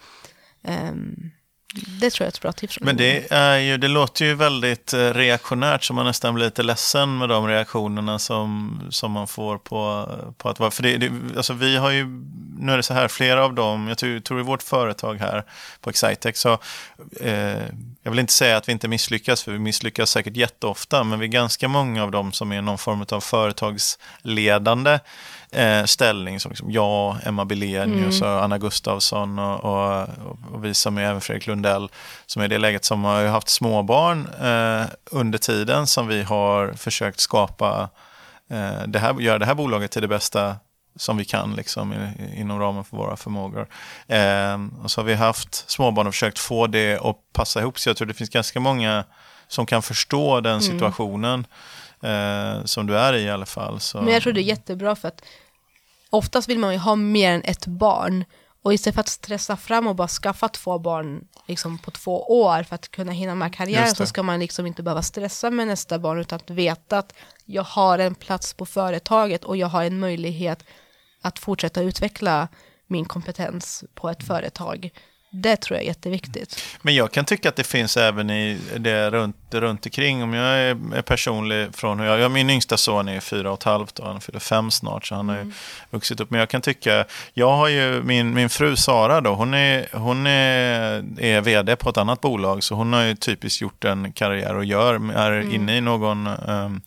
Um, 0.62 1.30
det 1.74 2.10
tror 2.10 2.24
jag 2.24 2.26
är 2.26 2.32
ett 2.36 2.40
bra 2.40 2.52
tips. 2.52 2.80
Men 2.80 2.96
det, 2.96 3.32
är 3.32 3.58
ju, 3.58 3.76
det 3.76 3.88
låter 3.88 4.24
ju 4.24 4.34
väldigt 4.34 4.92
eh, 4.92 4.98
reaktionärt 4.98 5.84
så 5.84 5.94
man 5.94 6.06
nästan 6.06 6.34
blir 6.34 6.44
lite 6.44 6.62
ledsen 6.62 7.18
med 7.18 7.28
de 7.28 7.48
reaktionerna 7.48 8.18
som, 8.18 8.80
som 8.90 9.12
man 9.12 9.26
får 9.28 9.58
på, 9.58 10.08
på 10.38 10.48
att 10.48 10.58
vara... 10.58 10.70
För 10.70 10.82
det, 10.82 10.96
det, 10.96 11.10
alltså 11.36 11.52
vi 11.52 11.76
har 11.76 11.90
ju, 11.90 12.06
nu 12.58 12.72
är 12.72 12.76
det 12.76 12.82
så 12.82 12.94
här, 12.94 13.08
flera 13.08 13.44
av 13.44 13.54
dem, 13.54 13.88
jag 13.88 13.98
tror, 13.98 14.20
tror 14.20 14.40
i 14.40 14.42
vårt 14.42 14.62
företag 14.62 15.14
här 15.14 15.44
på 15.80 15.90
Excitec, 15.90 16.38
så 16.38 16.58
eh, 17.20 17.62
jag 18.02 18.10
vill 18.10 18.18
inte 18.18 18.32
säga 18.32 18.56
att 18.56 18.68
vi 18.68 18.72
inte 18.72 18.88
misslyckas, 18.88 19.42
för 19.42 19.52
vi 19.52 19.58
misslyckas 19.58 20.10
säkert 20.10 20.36
jätteofta, 20.36 21.04
men 21.04 21.18
vi 21.18 21.26
är 21.26 21.30
ganska 21.30 21.68
många 21.68 22.02
av 22.02 22.10
dem 22.10 22.32
som 22.32 22.52
är 22.52 22.62
någon 22.62 22.78
form 22.78 23.04
av 23.10 23.20
företagsledande 23.20 24.98
eh, 25.54 25.84
ställning 25.84 26.40
som 26.40 26.50
liksom 26.50 26.70
jag, 26.70 27.16
Emma 27.24 27.44
Bilenius 27.44 28.20
mm. 28.20 28.34
och 28.34 28.44
Anna 28.44 28.58
Gustafsson 28.58 29.38
och, 29.38 29.64
och, 29.64 30.08
och, 30.52 30.64
vi 30.64 30.74
som 30.74 30.98
är 30.98 31.02
även 31.02 31.20
Fredrik 31.20 31.46
Lundell 31.46 31.88
som 32.26 32.42
är 32.42 32.46
i 32.46 32.48
det 32.48 32.58
läget 32.58 32.84
som 32.84 33.04
har 33.04 33.24
haft 33.24 33.48
småbarn 33.48 34.28
eh, 34.40 34.86
under 35.10 35.38
tiden 35.38 35.86
som 35.86 36.08
vi 36.08 36.22
har 36.22 36.72
försökt 36.72 37.20
skapa 37.20 37.88
eh, 38.50 38.82
det 38.86 38.98
här, 38.98 39.20
göra 39.20 39.38
det 39.38 39.46
här 39.46 39.54
bolaget 39.54 39.90
till 39.90 40.02
det 40.02 40.08
bästa 40.08 40.56
som 40.96 41.16
vi 41.16 41.24
kan 41.24 41.54
liksom, 41.54 42.12
inom 42.34 42.60
ramen 42.60 42.84
för 42.84 42.96
våra 42.96 43.16
förmågor. 43.16 43.68
Eh, 44.06 44.58
och 44.82 44.90
så 44.90 45.00
har 45.00 45.04
vi 45.04 45.14
haft 45.14 45.70
småbarn 45.70 46.06
och 46.06 46.14
försökt 46.14 46.38
få 46.38 46.66
det 46.66 46.98
att 46.98 47.16
passa 47.32 47.60
ihop. 47.60 47.78
Så 47.78 47.88
jag 47.88 47.96
tror 47.96 48.08
det 48.08 48.14
finns 48.14 48.30
ganska 48.30 48.60
många 48.60 49.04
som 49.48 49.66
kan 49.66 49.82
förstå 49.82 50.40
den 50.40 50.52
mm. 50.52 50.62
situationen 50.62 51.46
mm. 52.02 52.56
eh, 52.56 52.64
som 52.64 52.86
du 52.86 52.98
är 52.98 53.12
i 53.12 53.22
i 53.22 53.30
alla 53.30 53.46
fall. 53.46 53.80
Så. 53.80 54.00
Men 54.02 54.12
jag 54.12 54.22
tror 54.22 54.32
det 54.32 54.40
är 54.40 54.42
jättebra 54.42 54.96
för 54.96 55.08
att 55.08 55.22
oftast 56.14 56.48
vill 56.48 56.58
man 56.58 56.72
ju 56.72 56.78
ha 56.78 56.96
mer 56.96 57.32
än 57.32 57.42
ett 57.44 57.66
barn 57.66 58.24
Och 58.62 58.74
istället 58.74 58.94
för 58.94 59.00
att 59.00 59.08
stressa 59.08 59.56
fram 59.56 59.86
och 59.86 59.96
bara 59.96 60.08
skaffa 60.08 60.48
två 60.48 60.78
barn 60.78 61.28
liksom, 61.46 61.78
på 61.78 61.90
två 61.90 62.42
år 62.42 62.62
för 62.62 62.74
att 62.74 62.90
kunna 62.90 63.12
hinna 63.12 63.34
med 63.34 63.54
karriären 63.54 63.94
så 63.94 64.06
ska 64.06 64.22
man 64.22 64.40
liksom 64.40 64.66
inte 64.66 64.82
behöva 64.82 65.02
stressa 65.02 65.50
med 65.50 65.66
nästa 65.66 65.98
barn 65.98 66.20
utan 66.20 66.36
att 66.36 66.50
veta 66.50 66.98
att 66.98 67.14
jag 67.44 67.62
har 67.62 67.98
en 67.98 68.14
plats 68.14 68.54
på 68.54 68.66
företaget 68.66 69.44
och 69.44 69.56
jag 69.56 69.66
har 69.66 69.84
en 69.84 69.98
möjlighet 69.98 70.64
att 71.22 71.38
fortsätta 71.38 71.82
utveckla 71.82 72.48
min 72.86 73.04
kompetens 73.04 73.84
på 73.94 74.08
ett 74.10 74.22
företag. 74.26 74.90
Det 75.36 75.56
tror 75.56 75.76
jag 75.76 75.84
är 75.84 75.88
jätteviktigt. 75.88 76.64
Men 76.82 76.94
jag 76.94 77.12
kan 77.12 77.24
tycka 77.24 77.48
att 77.48 77.56
det 77.56 77.64
finns 77.64 77.96
även 77.96 78.30
i 78.30 78.58
det 78.76 79.10
runt, 79.10 79.36
runt 79.50 79.86
omkring. 79.86 80.22
Om 80.22 80.34
jag 80.34 80.58
är, 80.58 81.02
personlig 81.02 81.74
från 81.74 82.00
hur 82.00 82.06
jag, 82.06 82.20
jag... 82.20 82.30
Min 82.30 82.50
yngsta 82.50 82.76
son 82.76 83.08
är 83.08 83.20
fyra 83.20 83.50
och 83.50 83.58
ett 83.58 83.64
halvt 83.64 83.98
och 83.98 84.06
han 84.06 84.20
fyller 84.20 84.40
fem 84.40 84.70
snart, 84.70 85.06
så 85.06 85.14
han 85.14 85.28
har 85.28 85.36
ju 85.36 85.52
vuxit 85.90 86.20
upp. 86.20 86.30
Men 86.30 86.40
jag 86.40 86.48
kan 86.48 86.60
tycka, 86.60 87.04
jag 87.32 87.50
har 87.50 87.68
ju 87.68 88.02
min, 88.02 88.34
min 88.34 88.50
fru 88.50 88.76
Sara 88.76 89.20
då, 89.20 89.34
hon 89.34 89.54
är, 89.54 89.86
hon 89.92 90.26
är, 90.26 91.04
är 91.18 91.40
vd 91.40 91.76
på 91.76 91.90
ett 91.90 91.96
annat 91.96 92.20
bolag, 92.20 92.62
så 92.62 92.74
hon 92.74 92.92
har 92.92 93.02
ju 93.02 93.14
typiskt 93.14 93.60
gjort 93.60 93.84
en 93.84 94.12
karriär 94.12 94.54
och 94.56 94.64
gör, 94.64 95.12
är 95.14 95.54
inne 95.54 95.76
i 95.76 95.80
någon 95.80 96.26
um, 96.26 96.82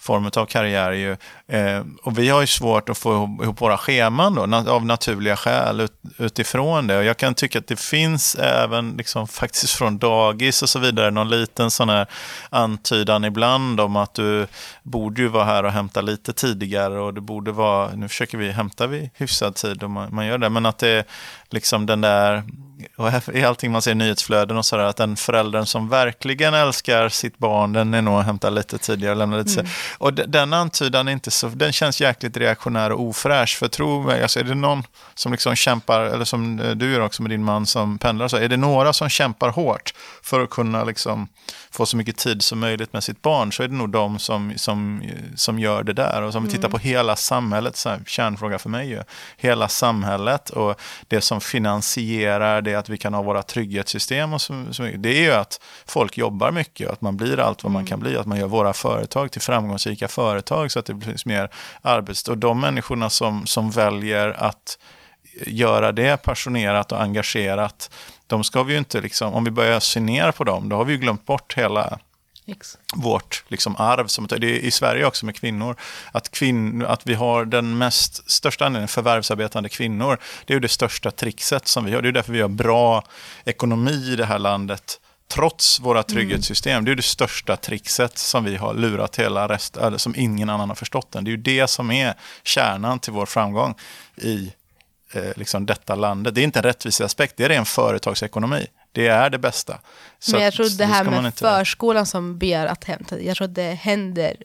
form 0.00 0.30
av 0.36 0.46
karriär. 0.46 0.92
Ju. 0.92 1.16
Eh, 1.48 1.84
och 2.02 2.18
vi 2.18 2.28
har 2.28 2.40
ju 2.40 2.46
svårt 2.46 2.88
att 2.88 2.98
få 2.98 3.38
ihop 3.42 3.60
våra 3.60 3.78
scheman 3.78 4.34
då, 4.34 4.42
na- 4.42 4.68
av 4.68 4.86
naturliga 4.86 5.36
skäl 5.36 5.80
ut, 5.80 5.92
utifrån 6.18 6.86
det. 6.86 6.98
Och 6.98 7.04
jag 7.04 7.16
kan 7.16 7.34
tycka 7.34 7.58
att 7.58 7.66
det 7.66 7.80
finns 7.80 8.34
även 8.34 8.94
liksom, 8.96 9.28
faktiskt 9.40 9.72
från 9.72 9.98
dagis 9.98 10.62
och 10.62 10.68
så 10.68 10.78
vidare 10.78 11.10
någon 11.10 11.28
liten 11.28 11.70
sån 11.70 11.88
här 11.88 12.06
antydan 12.50 13.24
ibland 13.24 13.80
om 13.80 13.96
att 13.96 14.14
du 14.14 14.46
borde 14.82 15.22
ju 15.22 15.28
vara 15.28 15.44
här 15.44 15.64
och 15.64 15.72
hämta 15.72 16.00
lite 16.00 16.32
tidigare 16.32 17.00
och 17.00 17.14
det 17.14 17.20
borde 17.20 17.52
vara, 17.52 17.90
nu 17.94 18.08
försöker 18.08 18.38
vi 18.38 18.50
hämta 18.50 18.86
vid 18.86 19.10
hyfsad 19.14 19.54
tid 19.54 19.82
och 19.82 19.90
man, 19.90 20.14
man 20.14 20.26
gör 20.26 20.38
det, 20.38 20.48
men 20.48 20.66
att 20.66 20.78
det 20.78 20.88
är 20.88 21.04
liksom 21.50 21.86
den 21.86 22.00
där 22.00 22.42
och 22.96 23.34
i 23.34 23.44
allting 23.44 23.72
man 23.72 23.82
ser 23.82 23.90
i 23.90 23.94
nyhetsflöden 23.94 24.56
och 24.56 24.66
sådär, 24.66 24.84
att 24.84 24.96
den 24.96 25.16
föräldern 25.16 25.66
som 25.66 25.88
verkligen 25.88 26.54
älskar 26.54 27.08
sitt 27.08 27.38
barn, 27.38 27.72
den 27.72 27.94
är 27.94 28.02
nog 28.02 28.20
att 28.20 28.26
hämta 28.26 28.50
lite 28.50 28.78
tidigare 28.78 29.12
och 29.12 29.18
lämna 29.18 29.36
lite 29.36 29.60
mm. 29.60 29.72
Och 29.98 30.14
de- 30.14 30.24
den 30.26 30.52
antydan 30.52 31.08
är 31.08 31.12
inte 31.12 31.30
så, 31.30 31.48
den 31.48 31.72
känns 31.72 32.00
jäkligt 32.00 32.36
reaktionär 32.36 32.92
och 32.92 33.00
ofräsch. 33.00 33.58
För 33.58 33.68
tro 33.68 34.02
mig, 34.02 34.22
alltså 34.22 34.40
är 34.40 34.44
det 34.44 34.54
någon 34.54 34.82
som 35.14 35.32
liksom 35.32 35.56
kämpar, 35.56 36.00
eller 36.00 36.24
som 36.24 36.60
eh, 36.60 36.70
du 36.70 36.92
gör 36.92 37.00
också 37.00 37.22
med 37.22 37.30
din 37.30 37.44
man 37.44 37.66
som 37.66 37.98
pendlar, 37.98 38.28
så 38.28 38.36
är 38.36 38.48
det 38.48 38.56
några 38.56 38.92
som 38.92 39.08
kämpar 39.08 39.48
hårt 39.48 39.94
för 40.22 40.40
att 40.40 40.50
kunna 40.50 40.84
liksom 40.84 41.28
få 41.70 41.86
så 41.86 41.96
mycket 41.96 42.16
tid 42.16 42.42
som 42.42 42.58
möjligt 42.58 42.92
med 42.92 43.04
sitt 43.04 43.22
barn, 43.22 43.52
så 43.52 43.62
är 43.62 43.68
det 43.68 43.74
nog 43.74 43.90
de 43.90 44.18
som, 44.18 44.52
som, 44.56 45.02
som 45.34 45.58
gör 45.58 45.82
det 45.82 45.92
där. 45.92 46.22
Och 46.22 46.32
som 46.32 46.44
vi 46.44 46.50
tittar 46.50 46.68
på 46.68 46.78
hela 46.78 47.16
samhället, 47.16 47.76
så 47.76 47.88
här, 47.88 48.00
kärnfråga 48.06 48.58
för 48.58 48.68
mig 48.68 48.88
ju, 48.88 49.02
hela 49.36 49.68
samhället 49.68 50.50
och 50.50 50.80
det 51.08 51.20
som 51.20 51.40
finansierar 51.40 52.62
det 52.62 52.74
att 52.74 52.88
vi 52.88 52.98
kan 52.98 53.14
ha 53.14 53.22
våra 53.22 53.42
trygghetssystem 53.42 54.32
och 54.32 54.40
så, 54.40 54.64
så, 54.70 54.82
det 54.82 55.18
är 55.18 55.22
ju 55.22 55.32
att 55.32 55.60
folk 55.86 56.18
jobbar 56.18 56.50
mycket 56.50 56.86
och 56.86 56.92
att 56.92 57.00
man 57.00 57.16
blir 57.16 57.40
allt 57.40 57.62
vad 57.62 57.72
man 57.72 57.86
kan 57.86 58.00
bli, 58.00 58.16
att 58.16 58.26
man 58.26 58.38
gör 58.38 58.46
våra 58.46 58.72
företag 58.72 59.32
till 59.32 59.40
framgångsrika 59.40 60.08
företag 60.08 60.72
så 60.72 60.78
att 60.78 60.86
det 60.86 61.00
finns 61.00 61.26
mer 61.26 61.50
arbets... 61.82 62.28
Och 62.28 62.38
de 62.38 62.60
människorna 62.60 63.10
som, 63.10 63.46
som 63.46 63.70
väljer 63.70 64.28
att 64.28 64.78
göra 65.46 65.92
det 65.92 66.22
passionerat 66.22 66.92
och 66.92 67.02
engagerat, 67.02 67.90
de 68.30 68.44
ska 68.44 68.62
vi 68.62 68.72
ju 68.72 68.78
inte 68.78 69.00
liksom, 69.00 69.34
om 69.34 69.44
vi 69.44 69.50
börjar 69.50 69.80
se 69.80 70.00
ner 70.00 70.32
på 70.32 70.44
dem, 70.44 70.68
då 70.68 70.76
har 70.76 70.84
vi 70.84 70.92
ju 70.92 70.98
glömt 70.98 71.26
bort 71.26 71.54
hela 71.54 71.98
Ex- 72.46 72.78
vårt 72.94 73.44
liksom 73.48 73.76
arv. 73.76 74.06
Som, 74.06 74.26
det 74.26 74.36
är 74.36 74.44
i 74.44 74.70
Sverige 74.70 75.06
också 75.06 75.26
med 75.26 75.36
kvinnor. 75.36 75.76
Att, 76.12 76.30
kvinn, 76.30 76.86
att 76.86 77.06
vi 77.06 77.14
har 77.14 77.44
den 77.44 77.78
mest 77.78 78.30
största 78.30 78.66
andelen 78.66 78.88
förvärvsarbetande 78.88 79.68
kvinnor. 79.68 80.18
Det 80.44 80.52
är 80.52 80.54
ju 80.54 80.60
det 80.60 80.68
största 80.68 81.10
trixet 81.10 81.68
som 81.68 81.84
vi 81.84 81.92
har. 81.92 82.02
Det 82.02 82.08
är 82.08 82.12
därför 82.12 82.32
vi 82.32 82.40
har 82.40 82.48
bra 82.48 83.04
ekonomi 83.44 84.12
i 84.12 84.16
det 84.16 84.26
här 84.26 84.38
landet. 84.38 85.00
Trots 85.28 85.80
våra 85.80 86.02
trygghetssystem. 86.02 86.84
Det 86.84 86.90
är 86.90 86.96
det 86.96 87.02
största 87.02 87.56
trixet 87.56 88.18
som 88.18 88.44
vi 88.44 88.56
har 88.56 88.74
lurat 88.74 89.16
hela 89.16 89.48
resten, 89.48 89.82
eller 89.82 89.98
som 89.98 90.14
ingen 90.16 90.50
annan 90.50 90.68
har 90.68 90.76
förstått 90.76 91.14
än. 91.14 91.24
Det 91.24 91.28
är 91.28 91.32
ju 91.32 91.36
det 91.36 91.66
som 91.66 91.90
är 91.90 92.14
kärnan 92.42 92.98
till 92.98 93.12
vår 93.12 93.26
framgång 93.26 93.74
i 94.16 94.52
eh, 95.12 95.22
liksom 95.36 95.66
detta 95.66 95.94
landet. 95.94 96.34
Det 96.34 96.40
är 96.40 96.42
inte 96.44 96.58
en 96.58 96.62
rättviseaspekt, 96.62 97.36
det 97.36 97.44
är 97.44 97.50
en 97.50 97.64
företagsekonomi. 97.64 98.66
Det 98.92 99.06
är 99.06 99.30
det 99.30 99.38
bästa. 99.38 99.80
Så 100.18 100.32
Men 100.32 100.40
jag 100.40 100.48
att 100.48 100.54
tror 100.54 100.78
det 100.78 100.84
här 100.84 101.04
med 101.04 101.24
inte- 101.26 101.38
förskolan 101.38 102.06
som 102.06 102.38
ber 102.38 102.66
att 102.66 102.84
hämta, 102.84 103.20
jag 103.20 103.36
tror 103.36 103.44
att 103.48 103.54
det 103.54 103.62
händer 103.74 104.36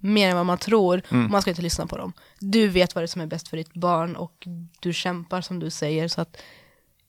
mer 0.00 0.28
än 0.30 0.36
vad 0.36 0.46
man 0.46 0.58
tror. 0.58 1.02
Mm. 1.10 1.30
Man 1.30 1.42
ska 1.42 1.50
inte 1.50 1.62
lyssna 1.62 1.86
på 1.86 1.96
dem. 1.96 2.12
Du 2.38 2.68
vet 2.68 2.94
vad 2.94 3.02
det 3.02 3.04
är 3.04 3.06
som 3.06 3.20
är 3.20 3.26
bäst 3.26 3.48
för 3.48 3.56
ditt 3.56 3.74
barn 3.74 4.16
och 4.16 4.46
du 4.80 4.92
kämpar 4.92 5.40
som 5.40 5.58
du 5.58 5.70
säger. 5.70 6.08
Så 6.08 6.20
att 6.20 6.36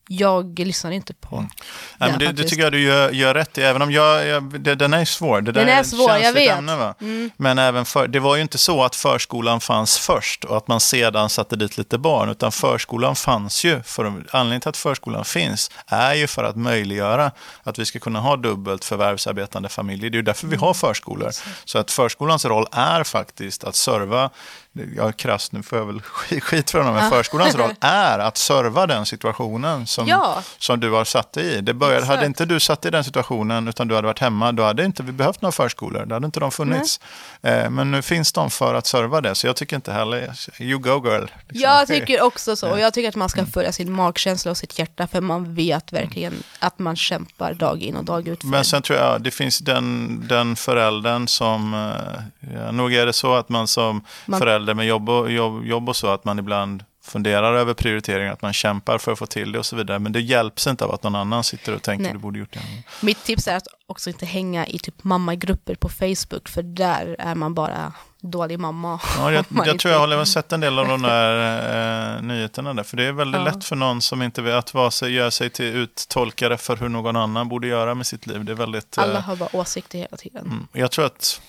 jag 0.07 0.59
lyssnar 0.59 0.91
inte 0.91 1.13
på 1.13 1.35
Nej, 1.39 1.49
men 1.97 2.11
det, 2.11 2.17
det 2.17 2.25
faktiskt. 2.25 2.49
tycker 2.49 2.63
jag 2.63 2.71
du 2.71 2.81
gör, 2.81 3.09
gör 3.09 3.33
rätt 3.33 3.57
i, 3.57 3.61
även 3.61 3.81
om 3.81 3.91
jag, 3.91 4.27
jag, 4.27 4.61
det, 4.61 4.75
den 4.75 4.93
är 4.93 5.05
svår. 5.05 5.41
Det 5.41 5.51
Den 5.51 5.69
är 5.69 5.83
svår, 5.83 6.17
jag 6.17 6.33
vet. 6.33 6.57
Ämne, 6.57 6.75
va? 6.75 6.95
Men 7.37 7.59
även 7.59 7.85
för, 7.85 8.07
det 8.07 8.19
var 8.19 8.35
ju 8.35 8.41
inte 8.41 8.57
så 8.57 8.83
att 8.83 8.95
förskolan 8.95 9.59
fanns 9.61 9.97
först 9.97 10.43
och 10.43 10.57
att 10.57 10.67
man 10.67 10.79
sedan 10.79 11.29
satte 11.29 11.55
dit 11.55 11.77
lite 11.77 11.97
barn, 11.97 12.29
utan 12.29 12.51
förskolan 12.51 13.15
fanns 13.15 13.63
ju, 13.63 13.83
för, 13.83 14.05
anledningen 14.05 14.61
till 14.61 14.69
att 14.69 14.77
förskolan 14.77 15.25
finns 15.25 15.71
är 15.87 16.13
ju 16.13 16.27
för 16.27 16.43
att 16.43 16.55
möjliggöra 16.55 17.31
att 17.63 17.79
vi 17.79 17.85
ska 17.85 17.99
kunna 17.99 18.19
ha 18.19 18.35
dubbelt 18.35 18.85
förvärvsarbetande 18.85 19.69
familjer. 19.69 20.09
Det 20.09 20.15
är 20.15 20.19
ju 20.19 20.23
därför 20.23 20.47
vi 20.47 20.55
har 20.55 20.73
förskolor. 20.73 21.31
Så 21.65 21.77
att 21.77 21.91
förskolans 21.91 22.45
roll 22.45 22.67
är 22.71 23.03
faktiskt 23.03 23.63
att 23.63 23.75
serva 23.75 24.29
jag 24.95 25.07
är 25.07 25.11
krass, 25.11 25.51
nu 25.51 25.63
får 25.63 25.77
jag 25.79 25.85
väl 25.85 26.01
skit 26.41 26.71
för 26.71 26.79
honom, 26.79 26.93
men 26.95 27.09
förskolans 27.11 27.55
roll 27.55 27.73
är 27.79 28.19
att 28.19 28.37
serva 28.37 28.87
den 28.87 29.05
situationen 29.05 29.87
som, 29.87 30.07
Ja. 30.07 30.41
som 30.57 30.79
du 30.79 30.91
har 30.91 31.05
satt 31.05 31.33
dig 31.33 31.45
i. 31.45 31.61
Det 31.61 31.73
började, 31.73 31.97
Exakt. 31.97 32.15
hade 32.15 32.25
inte 32.27 32.45
du 32.45 32.59
satt 32.59 32.81
dig 32.81 32.89
i 32.89 32.91
den 32.91 33.03
situationen 33.03 33.67
utan 33.67 33.87
du 33.87 33.95
hade 33.95 34.07
varit 34.07 34.19
hemma, 34.19 34.51
då 34.51 34.63
hade 34.63 34.85
inte 34.85 35.03
vi 35.03 35.11
behövt 35.11 35.41
några 35.41 35.51
förskolor. 35.51 36.05
Då 36.05 36.15
hade 36.15 36.25
inte 36.25 36.39
de 36.39 36.51
funnits. 36.51 36.99
Eh, 37.41 37.69
men 37.69 37.91
nu 37.91 38.01
finns 38.01 38.33
de 38.33 38.49
för 38.49 38.73
att 38.73 38.85
serva 38.87 39.21
det, 39.21 39.35
så 39.35 39.47
jag 39.47 39.55
tycker 39.55 39.75
inte 39.75 39.91
heller, 39.93 40.31
you 40.59 40.79
go 40.79 40.89
girl. 41.09 41.21
liksom. 41.21 41.61
Jag 41.69 41.87
tycker 41.87 42.21
också 42.21 42.55
så. 42.55 42.69
Och 42.71 42.79
jag 42.79 42.93
tycker 42.93 43.09
att 43.09 43.15
man 43.15 43.29
ska 43.29 43.45
följa 43.45 43.71
sin 43.71 43.91
magkänsla 43.91 44.51
och 44.51 44.57
sitt 44.57 44.79
hjärta. 44.79 45.07
För 45.07 45.21
man 45.21 45.55
vet 45.55 45.93
verkligen 45.93 46.33
att 46.59 46.79
man 46.79 46.95
kämpar 46.95 47.53
dag 47.53 47.81
in 47.81 47.95
och 47.95 48.03
dag 48.05 48.27
ut. 48.27 48.43
Men 48.43 48.65
sen 48.65 48.81
tror 48.81 48.99
jag 48.99 49.21
det 49.21 49.31
finns 49.31 49.59
den, 49.59 50.23
den 50.27 50.55
föräldern 50.55 51.27
som, 51.27 51.73
eh, 51.73 52.53
ja, 52.55 52.71
nog 52.71 52.93
är 52.93 53.05
det 53.05 53.13
så 53.13 53.35
att 53.35 53.49
man 53.49 53.67
som 53.67 54.05
Man- 54.25 54.39
förälder 54.39 54.62
med 54.73 54.85
jobb 54.85 55.09
och, 55.09 55.31
jobb, 55.31 55.65
jobb 55.65 55.89
och 55.89 55.95
så, 55.95 56.07
att 56.07 56.25
man 56.25 56.39
ibland 56.39 56.83
funderar 57.05 57.53
över 57.53 57.73
prioriteringar, 57.73 58.33
att 58.33 58.41
man 58.41 58.53
kämpar 58.53 58.97
för 58.97 59.11
att 59.11 59.19
få 59.19 59.25
till 59.25 59.51
det 59.51 59.59
och 59.59 59.65
så 59.65 59.75
vidare. 59.75 59.99
Men 59.99 60.11
det 60.11 60.21
hjälps 60.21 60.67
inte 60.67 60.85
av 60.85 60.91
att 60.93 61.03
någon 61.03 61.15
annan 61.15 61.43
sitter 61.43 61.75
och 61.75 61.81
tänker 61.81 62.03
Nej. 62.03 62.13
du 62.13 62.19
borde 62.19 62.39
gjort 62.39 62.53
det. 62.53 62.59
Mitt 63.01 63.23
tips 63.23 63.47
är 63.47 63.55
att 63.55 63.67
också 63.87 64.09
inte 64.09 64.25
hänga 64.25 64.67
i 64.67 64.79
typ 64.79 65.03
mammagrupper 65.03 65.75
på 65.75 65.89
Facebook. 65.89 66.49
För 66.49 66.63
där 66.63 67.15
är 67.19 67.35
man 67.35 67.53
bara 67.53 67.93
dålig 68.21 68.59
mamma. 68.59 68.99
Ja, 69.17 69.31
jag, 69.31 69.45
jag 69.55 69.67
inte- 69.67 69.77
tror 69.81 69.93
jag 69.93 70.17
har 70.17 70.25
sett 70.25 70.51
en 70.51 70.59
del 70.59 70.79
av 70.79 70.87
de 70.87 71.01
där 71.01 72.15
eh, 72.15 72.21
nyheterna 72.21 72.73
där. 72.73 72.83
För 72.83 72.97
det 72.97 73.03
är 73.05 73.11
väldigt 73.11 73.39
Ja. 73.41 73.45
lätt 73.45 73.65
för 73.65 73.75
någon 73.75 74.01
som 74.01 74.21
inte 74.21 74.41
vill 74.41 74.53
att 74.53 74.73
vara 74.73 74.91
sig, 74.91 75.11
göra 75.13 75.31
sig 75.31 75.49
till 75.49 75.65
uttolkare 75.65 76.57
för 76.57 76.77
hur 76.77 76.89
någon 76.89 77.15
annan 77.15 77.49
borde 77.49 77.67
göra 77.67 77.95
med 77.95 78.07
sitt 78.07 78.27
liv. 78.27 78.45
Det 78.45 78.51
är 78.51 78.55
väldigt... 78.55 78.97
eh, 78.97 79.03
Alla 79.03 79.19
har 79.19 79.35
bara 79.35 79.49
åsikter 79.55 79.97
hela 79.99 80.17
tiden. 80.17 80.45
Mm. 80.45 80.67
Jag 80.73 80.91
tror 80.91 81.05
att 81.05 81.41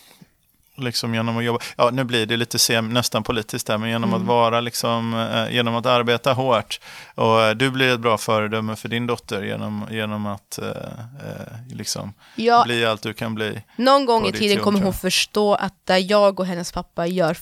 liksom 0.76 1.14
genom 1.14 1.36
att 1.38 1.44
jobba, 1.44 1.58
ja 1.76 1.90
nu 1.90 2.04
blir 2.04 2.26
det 2.26 2.36
lite 2.36 2.58
sem, 2.58 2.88
nästan 2.88 3.22
politiskt 3.22 3.66
där, 3.66 3.78
men 3.78 3.88
genom 3.90 4.10
Mm. 4.10 4.20
att 4.22 4.26
vara 4.28 4.60
liksom, 4.60 5.14
eh, 5.14 5.54
genom 5.54 5.74
att 5.74 5.86
arbeta 5.86 6.32
hårt. 6.32 6.80
Och 7.14 7.42
eh, 7.42 7.54
du 7.54 7.70
blir 7.70 7.94
ett 7.94 8.00
bra 8.00 8.18
föredöme 8.18 8.76
för 8.76 8.88
din 8.88 9.06
dotter 9.06 9.42
genom, 9.42 9.86
genom 9.90 10.26
att 10.26 10.58
eh, 10.58 10.68
eh, 10.68 11.74
liksom 11.76 12.12
Ja, 12.36 12.62
bli 12.64 12.84
allt 12.86 13.02
du 13.02 13.14
kan 13.14 13.34
bli. 13.34 13.62
någon 13.76 14.06
gång 14.06 14.26
i 14.26 14.32
tiden 14.32 14.56
jobb, 14.56 14.64
kommer 14.64 14.80
hon 14.80 14.92
förstå 14.92 15.54
att 15.54 15.74
där 15.86 16.10
jag 16.10 16.40
och 16.40 16.46
hennes 16.46 16.72
pappa 16.72 17.06
gör, 17.06 17.36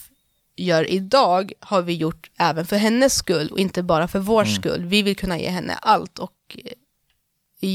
gör 0.56 0.90
idag 0.90 1.52
har 1.60 1.82
vi 1.82 1.94
gjort 1.94 2.30
även 2.38 2.66
för 2.66 2.76
hennes 2.76 3.14
skull 3.14 3.48
och 3.48 3.58
inte 3.58 3.82
bara 3.82 4.08
för 4.08 4.18
vår 4.18 4.42
Mm. 4.42 4.54
skull. 4.54 4.84
Vi 4.84 5.02
vill 5.02 5.16
kunna 5.16 5.38
ge 5.38 5.48
henne 5.48 5.74
allt 5.82 6.18
och 6.18 6.32
eh, 6.64 6.72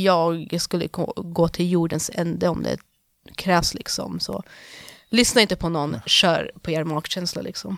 jag 0.03 0.57
skulle 0.61 0.87
gå- 0.87 1.13
gå 1.15 1.47
till 1.47 1.71
jordens 1.71 2.11
ände 2.13 2.47
om 2.47 2.63
det 2.63 2.77
krävs 3.35 3.73
liksom. 3.73 4.19
Så 4.19 4.43
lyssna 5.09 5.41
inte 5.41 5.55
på 5.55 5.69
någon, 5.69 5.99
kör 6.05 6.51
på 6.61 6.71
er 6.71 6.83
magkänsla 6.83 7.41
liksom. 7.41 7.77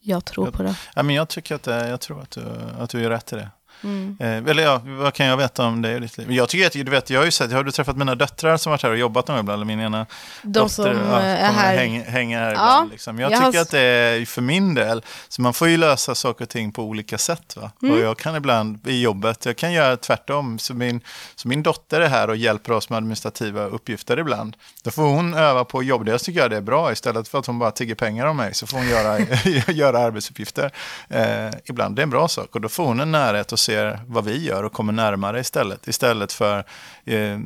Jag 0.00 0.24
tror 0.24 0.46
Jag- 0.46 0.54
på 0.54 0.62
det. 0.62 0.76
Ja, 0.94 1.02
men 1.02 1.14
jag 1.14 1.28
tycker 1.28 1.54
att 1.54 1.66
jag 1.66 2.00
tror 2.00 2.20
att 2.22 2.30
du, 2.30 2.40
att 2.78 2.90
du 2.90 3.04
är 3.04 3.10
rätt 3.10 3.32
i 3.32 3.36
det. 3.36 3.50
Mm. 3.84 4.16
Eh, 4.20 4.50
eller 4.50 4.62
ja, 4.62 4.80
vad 4.84 5.14
kan 5.14 5.26
jag 5.26 5.36
veta 5.36 5.64
om 5.66 5.82
det 5.82 5.92
i 5.92 5.98
ditt 5.98 6.18
liv? 6.18 6.32
Jag 6.32 6.48
tycker 6.48 6.66
att, 6.66 6.72
du 6.72 6.84
vet, 6.84 7.10
jag 7.10 7.20
har 7.20 7.24
ju 7.24 7.30
sett, 7.30 7.52
har 7.52 7.64
du 7.64 7.70
träffat 7.70 7.96
mina 7.96 8.14
döttrar 8.14 8.56
som 8.56 8.70
varit 8.70 8.82
här 8.82 8.90
och 8.90 8.96
jobbat 8.98 9.28
någon 9.28 9.38
ibland? 9.40 9.56
Eller 9.58 9.66
min 9.66 9.80
ena 9.80 10.06
De 10.42 10.52
dotter 10.52 10.68
som 10.68 10.84
ja, 11.10 11.20
eh, 11.20 11.44
är 11.44 11.48
och 11.48 11.54
här. 11.54 11.76
Hänger, 11.76 12.04
hänger 12.04 12.38
här 12.38 12.46
Ja, 12.46 12.52
ibland. 12.52 12.90
Liksom. 12.90 13.18
Jag, 13.18 13.32
jag 13.32 13.38
har 13.38 13.46
tycker 13.46 13.58
s- 13.60 13.66
att 13.66 13.70
det 13.70 13.80
är 13.80 14.24
för 14.26 14.42
min 14.42 14.74
del, 14.74 15.02
så 15.28 15.42
man 15.42 15.54
får 15.54 15.68
ju 15.68 15.76
lösa 15.76 16.14
saker 16.14 16.44
och 16.44 16.48
ting 16.48 16.72
på 16.72 16.82
olika 16.82 17.18
sätt. 17.18 17.56
Va? 17.56 17.70
Mm. 17.82 17.94
Och 17.94 18.00
jag 18.00 18.18
kan 18.18 18.36
ibland 18.36 18.88
i 18.88 19.00
jobbet, 19.02 19.46
jag 19.46 19.56
kan 19.56 19.72
göra 19.72 19.96
tvärtom. 19.96 20.58
Så 20.58 20.74
min, 20.74 21.00
så 21.34 21.48
min 21.48 21.62
dotter 21.62 22.00
är 22.00 22.08
här 22.08 22.28
och 22.30 22.36
hjälper 22.36 22.72
oss 22.72 22.90
med 22.90 22.96
administrativa 22.96 23.64
uppgifter 23.64 24.18
ibland. 24.18 24.56
Då 24.82 24.90
får 24.90 25.02
hon 25.02 25.34
öva 25.34 25.64
på 25.64 25.82
jobb, 25.82 26.04
det 26.04 26.18
tycker 26.18 26.40
jag 26.40 26.50
det 26.50 26.56
är 26.56 26.60
bra. 26.60 26.92
Istället 26.92 27.28
för 27.28 27.38
att 27.38 27.46
hon 27.46 27.58
bara 27.58 27.70
tigger 27.70 27.94
pengar 27.94 28.26
av 28.26 28.34
mig 28.36 28.54
så 28.54 28.66
får 28.66 28.76
hon 28.78 28.88
göra, 28.88 29.18
göra 29.72 29.98
arbetsuppgifter. 29.98 30.70
Eh, 31.08 31.50
ibland 31.64 31.96
det 31.96 32.00
är 32.00 32.04
en 32.04 32.10
bra 32.10 32.28
sak 32.28 32.54
och 32.54 32.60
då 32.60 32.68
får 32.68 32.84
hon 32.84 33.00
en 33.00 33.12
närhet 33.12 33.52
och 33.52 33.58
ser 33.74 34.00
vad 34.06 34.24
vi 34.24 34.44
gör 34.44 34.62
och 34.62 34.72
kommer 34.72 34.92
närmare 34.92 35.40
istället. 35.40 35.88
Istället 35.88 36.32
för, 36.32 36.64
eh, 37.04 37.38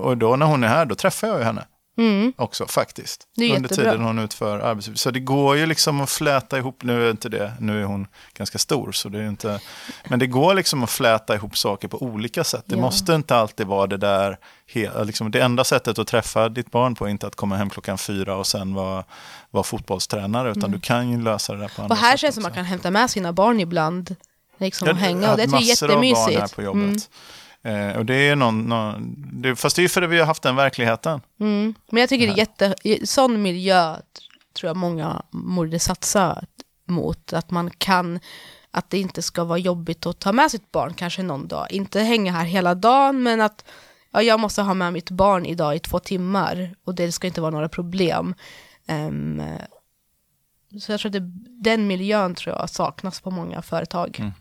och 0.00 0.16
då 0.16 0.36
när 0.36 0.46
hon 0.46 0.64
är 0.64 0.68
här, 0.68 0.84
då 0.84 0.94
träffar 0.94 1.28
jag 1.28 1.38
ju 1.38 1.44
henne 1.44 1.64
Mm. 1.98 2.32
också 2.36 2.66
faktiskt. 2.66 3.26
Under 3.56 3.68
tiden 3.68 4.00
hon 4.02 4.18
utför 4.18 4.58
arbetsuppgifter. 4.58 5.02
Så 5.02 5.10
det 5.10 5.20
går 5.20 5.56
ju 5.56 5.66
liksom 5.66 6.00
att 6.00 6.10
fläta 6.10 6.58
ihop, 6.58 6.82
nu 6.82 7.06
är 7.06 7.10
inte 7.10 7.28
det, 7.28 7.52
nu 7.60 7.80
är 7.80 7.84
hon 7.84 8.06
ganska 8.34 8.58
stor 8.58 8.92
så 8.92 9.08
det 9.08 9.18
är 9.18 9.28
inte, 9.28 9.60
men 10.08 10.18
det 10.18 10.26
går 10.26 10.54
liksom 10.54 10.82
att 10.82 10.90
fläta 10.90 11.34
ihop 11.34 11.56
saker 11.58 11.88
på 11.88 12.02
olika 12.02 12.44
sätt. 12.44 12.62
Det 12.66 12.74
Ja. 12.76 12.80
måste 12.80 13.12
inte 13.14 13.36
alltid 13.36 13.66
vara 13.66 13.86
det 13.86 13.96
där, 13.96 14.38
liksom 15.04 15.30
det 15.30 15.40
enda 15.40 15.64
sättet 15.64 15.98
att 15.98 16.06
träffa 16.06 16.48
ditt 16.48 16.70
barn 16.70 16.94
på 16.94 17.06
är 17.06 17.10
inte 17.10 17.26
att 17.26 17.36
komma 17.36 17.56
hem 17.56 17.70
klockan 17.70 17.98
fyra 17.98 18.36
och 18.36 18.46
sen 18.46 18.74
vara, 18.74 19.04
vara 19.50 19.64
fotbollstränare, 19.64 20.50
utan 20.50 20.70
du 20.70 20.80
kan 20.80 21.10
ju 21.10 21.22
lösa 21.22 21.52
det 21.52 21.58
där 21.60 21.68
på 21.68 21.82
andra 21.82 21.84
Mm. 21.84 21.90
Och 21.90 21.96
här 21.96 22.10
sätt 22.12 22.20
känns 22.20 22.34
det 22.34 22.40
som 22.40 22.42
man 22.42 22.52
kan 22.52 22.64
hämta 22.64 22.90
med 22.90 23.10
sina 23.10 23.32
barn 23.32 23.60
ibland. 23.60 24.16
Liksom 24.60 24.88
Ja, 24.88 24.92
och 24.92 24.98
jag 24.98 25.02
hänga. 25.02 25.26
har 25.26 25.32
Och 25.32 25.38
det 25.38 25.56
är 25.56 25.60
jättemysigt. 25.60 26.40
här 26.40 26.54
på 26.54 26.62
jobbet. 26.62 27.10
Mm. 27.62 27.90
Eh, 27.90 27.96
och 27.96 28.06
det 28.06 28.14
är 28.14 28.36
någon, 28.36 28.62
någon 28.62 29.16
det, 29.42 29.56
fast 29.56 29.76
det 29.76 29.80
är 29.80 29.82
ju 29.84 29.88
för 29.88 30.02
att 30.02 30.10
vi 30.10 30.18
har 30.18 30.26
haft 30.26 30.42
den 30.42 30.56
verkligheten. 30.56 31.20
Mm. 31.40 31.74
Men 31.90 32.00
jag 32.00 32.08
tycker 32.08 32.26
det 32.26 32.32
är 32.32 32.38
jätte, 32.38 32.74
sån 33.04 33.42
miljö 33.42 33.96
tror 34.58 34.68
jag 34.68 34.76
många 34.76 35.22
borde 35.30 35.78
satsa 35.78 36.44
mot. 36.86 37.32
Att 37.32 37.50
man 37.50 37.70
kan, 37.78 38.20
att 38.70 38.90
det 38.90 38.98
inte 38.98 39.22
ska 39.22 39.44
vara 39.44 39.58
jobbigt 39.58 40.06
att 40.06 40.18
ta 40.18 40.32
med 40.32 40.50
sitt 40.50 40.72
barn 40.72 40.94
kanske 40.94 41.22
någon 41.22 41.48
dag. 41.48 41.66
Inte 41.70 42.00
hänga 42.00 42.32
här 42.32 42.44
hela 42.44 42.74
dagen, 42.74 43.22
men 43.22 43.40
att 43.40 43.64
ja, 44.10 44.22
jag 44.22 44.40
måste 44.40 44.62
ha 44.62 44.74
med 44.74 44.92
mitt 44.92 45.10
barn 45.10 45.46
idag 45.46 45.76
i 45.76 45.78
två 45.78 45.98
timmar 45.98 46.74
och 46.84 46.94
det 46.94 47.12
ska 47.12 47.26
inte 47.26 47.40
vara 47.40 47.50
några 47.50 47.68
problem. 47.68 48.34
Ehm, 48.86 49.42
så 50.80 50.92
jag 50.92 51.00
tror 51.00 51.08
att 51.08 51.12
det, 51.12 51.30
den 51.62 51.86
miljön 51.86 52.34
tror 52.34 52.56
jag 52.56 52.70
saknas 52.70 53.20
på 53.20 53.30
många 53.30 53.62
företag. 53.62 54.16
Mm. 54.18 54.32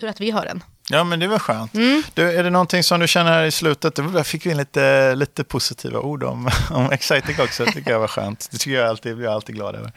Tur 0.00 0.08
att 0.08 0.20
vi 0.20 0.30
har 0.30 0.44
den. 0.44 0.62
Ja, 0.90 1.04
men 1.04 1.20
det 1.20 1.26
var 1.26 1.38
skönt. 1.38 1.74
Mm. 1.74 2.02
Du, 2.14 2.32
är 2.32 2.44
det 2.44 2.50
någonting 2.50 2.82
som 2.82 3.00
du 3.00 3.08
känner 3.08 3.32
här 3.32 3.44
i 3.44 3.50
slutet? 3.50 3.94
Där 3.96 4.22
fick 4.22 4.46
vi 4.46 4.50
in 4.50 4.56
lite, 4.56 5.14
lite 5.14 5.44
positiva 5.44 6.00
ord 6.00 6.22
om, 6.24 6.50
om 6.70 6.90
Excitec 6.92 7.38
också. 7.38 7.64
Det 7.64 7.72
tycker 7.72 7.90
jag 7.90 8.00
var 8.00 8.08
skönt. 8.08 8.48
Det 8.50 8.58
tycker 8.58 8.76
jag 8.76 8.88
alltid, 8.88 9.16
blir 9.16 9.26
jag 9.26 9.34
alltid 9.34 9.54
glad 9.54 9.74
över. 9.74 9.92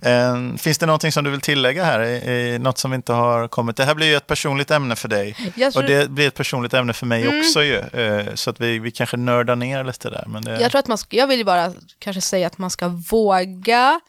Eh, 0.00 0.56
finns 0.56 0.78
det 0.78 0.86
någonting 0.86 1.12
som 1.12 1.24
du 1.24 1.30
vill 1.30 1.40
tillägga 1.40 1.84
här? 1.84 2.00
I, 2.00 2.54
i, 2.54 2.58
något 2.58 2.78
som 2.78 2.94
inte 2.94 3.12
har 3.12 3.48
kommit? 3.48 3.76
Det 3.76 3.84
här 3.84 3.94
blir 3.94 4.06
ju 4.06 4.16
ett 4.16 4.26
personligt 4.26 4.70
ämne 4.70 4.96
för 4.96 5.08
dig. 5.08 5.52
Jag 5.56 5.72
tror, 5.72 5.82
Och 5.82 5.88
det 5.88 6.10
blir 6.10 6.28
ett 6.28 6.34
personligt 6.34 6.74
ämne 6.74 6.92
för 6.92 7.06
mig 7.06 7.22
Mm. 7.26 7.40
också 7.40 7.62
ju. 7.62 7.78
Eh, 7.78 8.34
så 8.34 8.50
att 8.50 8.60
vi, 8.60 8.78
vi 8.78 8.90
kanske 8.90 9.16
nördar 9.16 9.56
ner 9.56 9.84
lite 9.84 10.10
där. 10.10 10.24
Men 10.26 10.44
det, 10.44 10.60
jag 10.60 10.70
tror 10.70 10.78
att 10.78 10.88
man 10.88 10.98
ska, 10.98 11.16
jag 11.16 11.26
vill 11.26 11.44
bara 11.44 11.72
kanske 11.98 12.20
säga 12.20 12.46
att 12.46 12.58
man 12.58 12.70
ska 12.70 12.88
våga 12.88 14.00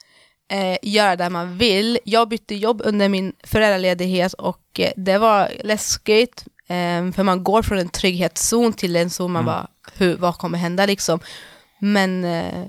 eh, 0.47 0.77
göra 0.81 1.15
det 1.15 1.29
man 1.29 1.57
vill. 1.57 1.99
Jag 2.05 2.29
bytte 2.29 2.55
jobb 2.55 2.81
under 2.85 3.09
min 3.09 3.33
föräldraledighet 3.43 4.33
och 4.33 4.79
eh, 4.79 4.91
det 4.97 5.17
var 5.17 5.51
läskigt. 5.63 6.45
Eh, 6.67 7.11
för 7.11 7.23
man 7.23 7.43
går 7.43 7.61
från 7.61 7.77
en 7.77 7.89
trygghetszon 7.89 8.73
till 8.73 8.95
en 8.95 9.09
zon 9.09 9.31
man 9.31 9.41
Mm. 9.43 9.53
bara, 9.53 9.67
hur, 9.93 10.17
vad 10.17 10.37
kommer 10.37 10.57
hända 10.57 10.85
liksom? 10.85 11.19
Men 11.79 12.23
eh, 12.23 12.65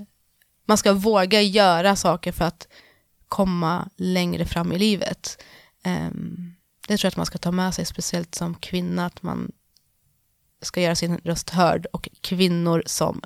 man 0.65 0.77
ska 0.77 0.93
våga 0.93 1.41
göra 1.41 1.95
saker 1.95 2.31
för 2.31 2.45
att 2.45 2.67
komma 3.27 3.89
längre 3.97 4.45
fram 4.45 4.71
i 4.71 4.79
livet. 4.79 5.43
Eh, 5.85 6.09
det 6.87 6.97
tror 6.97 7.05
jag 7.05 7.11
att 7.11 7.17
man 7.17 7.25
ska 7.25 7.37
ta 7.37 7.51
med 7.51 7.73
sig, 7.73 7.85
speciellt 7.85 8.35
som 8.35 8.55
kvinna, 8.55 9.05
att 9.05 9.23
man 9.23 9.51
ska 10.61 10.81
göra 10.81 10.95
sin 10.95 11.17
röst 11.17 11.49
hörd 11.49 11.85
och 11.93 12.09
kvinnor 12.21 12.83
som 12.85 13.21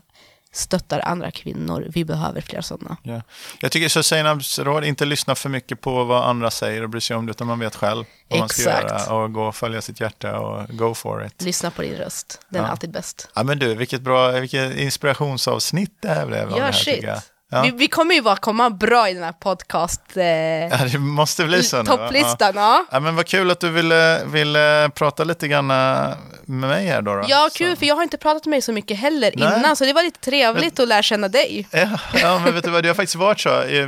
stöttar 0.54 1.00
andra 1.06 1.32
kvinnor. 1.32 1.88
Vi 1.90 2.06
behöver 2.06 2.42
fler 2.42 2.62
sådana. 2.62 2.98
ja. 3.04 3.22
Jag 3.60 3.72
tycker 3.72 3.90
så 3.90 4.04
Seinabs 4.04 4.60
råd, 4.60 4.84
inte 4.86 5.06
lyssna 5.06 5.36
för 5.36 5.50
mycket 5.50 5.82
på 5.82 6.04
vad 6.04 6.24
andra 6.26 6.52
säger 6.52 6.84
och 6.84 6.90
bry 6.90 7.02
sig 7.02 7.16
om 7.16 7.26
det, 7.26 7.32
utan 7.32 7.48
man 7.48 7.60
vet 7.60 7.76
själv 7.76 8.06
vad 8.30 8.40
man 8.40 8.50
ska 8.50 8.70
Exakt. 8.70 9.08
göra 9.10 9.14
och 9.16 9.34
gå 9.34 9.44
och 9.44 9.56
följa 9.56 9.82
sitt 9.82 10.00
hjärta 10.02 10.40
och 10.40 10.68
go 10.78 10.94
for 10.94 11.26
it. 11.26 11.42
Lyssna 11.42 11.72
på 11.72 11.82
din 11.82 11.96
röst. 11.96 12.42
Den 12.50 12.62
är 12.62 12.66
Ja. 12.66 12.72
alltid 12.72 12.92
bäst. 12.92 13.30
Ja 13.36 13.44
men 13.44 13.60
du, 13.60 13.76
vilket 13.76 14.02
bra, 14.02 14.32
vilket 14.32 14.78
inspirationsavsnitt 14.78 15.98
det 16.02 16.08
här 16.10 16.26
blev 16.26 16.52
här 16.52 16.72
shit. 16.72 17.06
Ja. 17.54 17.62
Vi, 17.62 17.72
vi 17.72 17.88
kommer 17.88 18.16
ju 18.16 18.22
vara, 18.22 18.36
komma 18.36 18.70
bra 18.70 19.10
i 19.10 19.14
den 19.14 19.24
här 19.24 19.32
podcast 19.32 20.02
eh, 20.16 20.26
ja, 20.26 20.78
det 20.92 20.98
måste 20.98 21.46
bli 21.46 21.64
så 21.64 21.78
nu. 21.78 21.84
topplistan. 21.84 22.52
Ja. 22.56 22.86
Ja, 22.92 23.00
men 23.00 23.16
vad 23.16 23.26
kul 23.28 23.52
att 23.52 23.60
du 23.60 23.70
ville, 23.70 24.26
ville 24.26 24.90
prata 24.96 25.24
lite 25.24 25.48
grann 25.48 25.68
med 25.68 26.16
mig 26.46 26.88
här 26.88 27.02
då. 27.02 27.16
då. 27.16 27.26
Ja, 27.28 27.50
Så- 27.52 27.58
kul, 27.58 27.76
för 27.76 27.86
jag 27.86 27.96
har 27.96 28.04
inte 28.04 28.18
pratat 28.18 28.46
med 28.46 28.54
dig 28.54 28.62
så 28.62 28.72
mycket 28.74 28.98
heller 28.98 29.32
Nej. 29.36 29.60
innan, 29.60 29.76
så 29.76 29.86
det 29.86 29.94
var 29.94 30.04
lite 30.04 30.20
trevligt 30.20 30.80
att 30.80 30.88
lära 30.88 31.02
känna 31.02 31.28
dig. 31.28 31.68
Ja, 31.72 31.88
ja, 32.14 32.40
men 32.44 32.54
vet 32.54 32.64
du 32.64 32.70
vad, 32.70 32.84
det 32.84 32.90
har 32.90 32.96
faktiskt 32.96 33.16
varit 33.16 33.40
så. 33.40 33.62
Eh, 33.62 33.88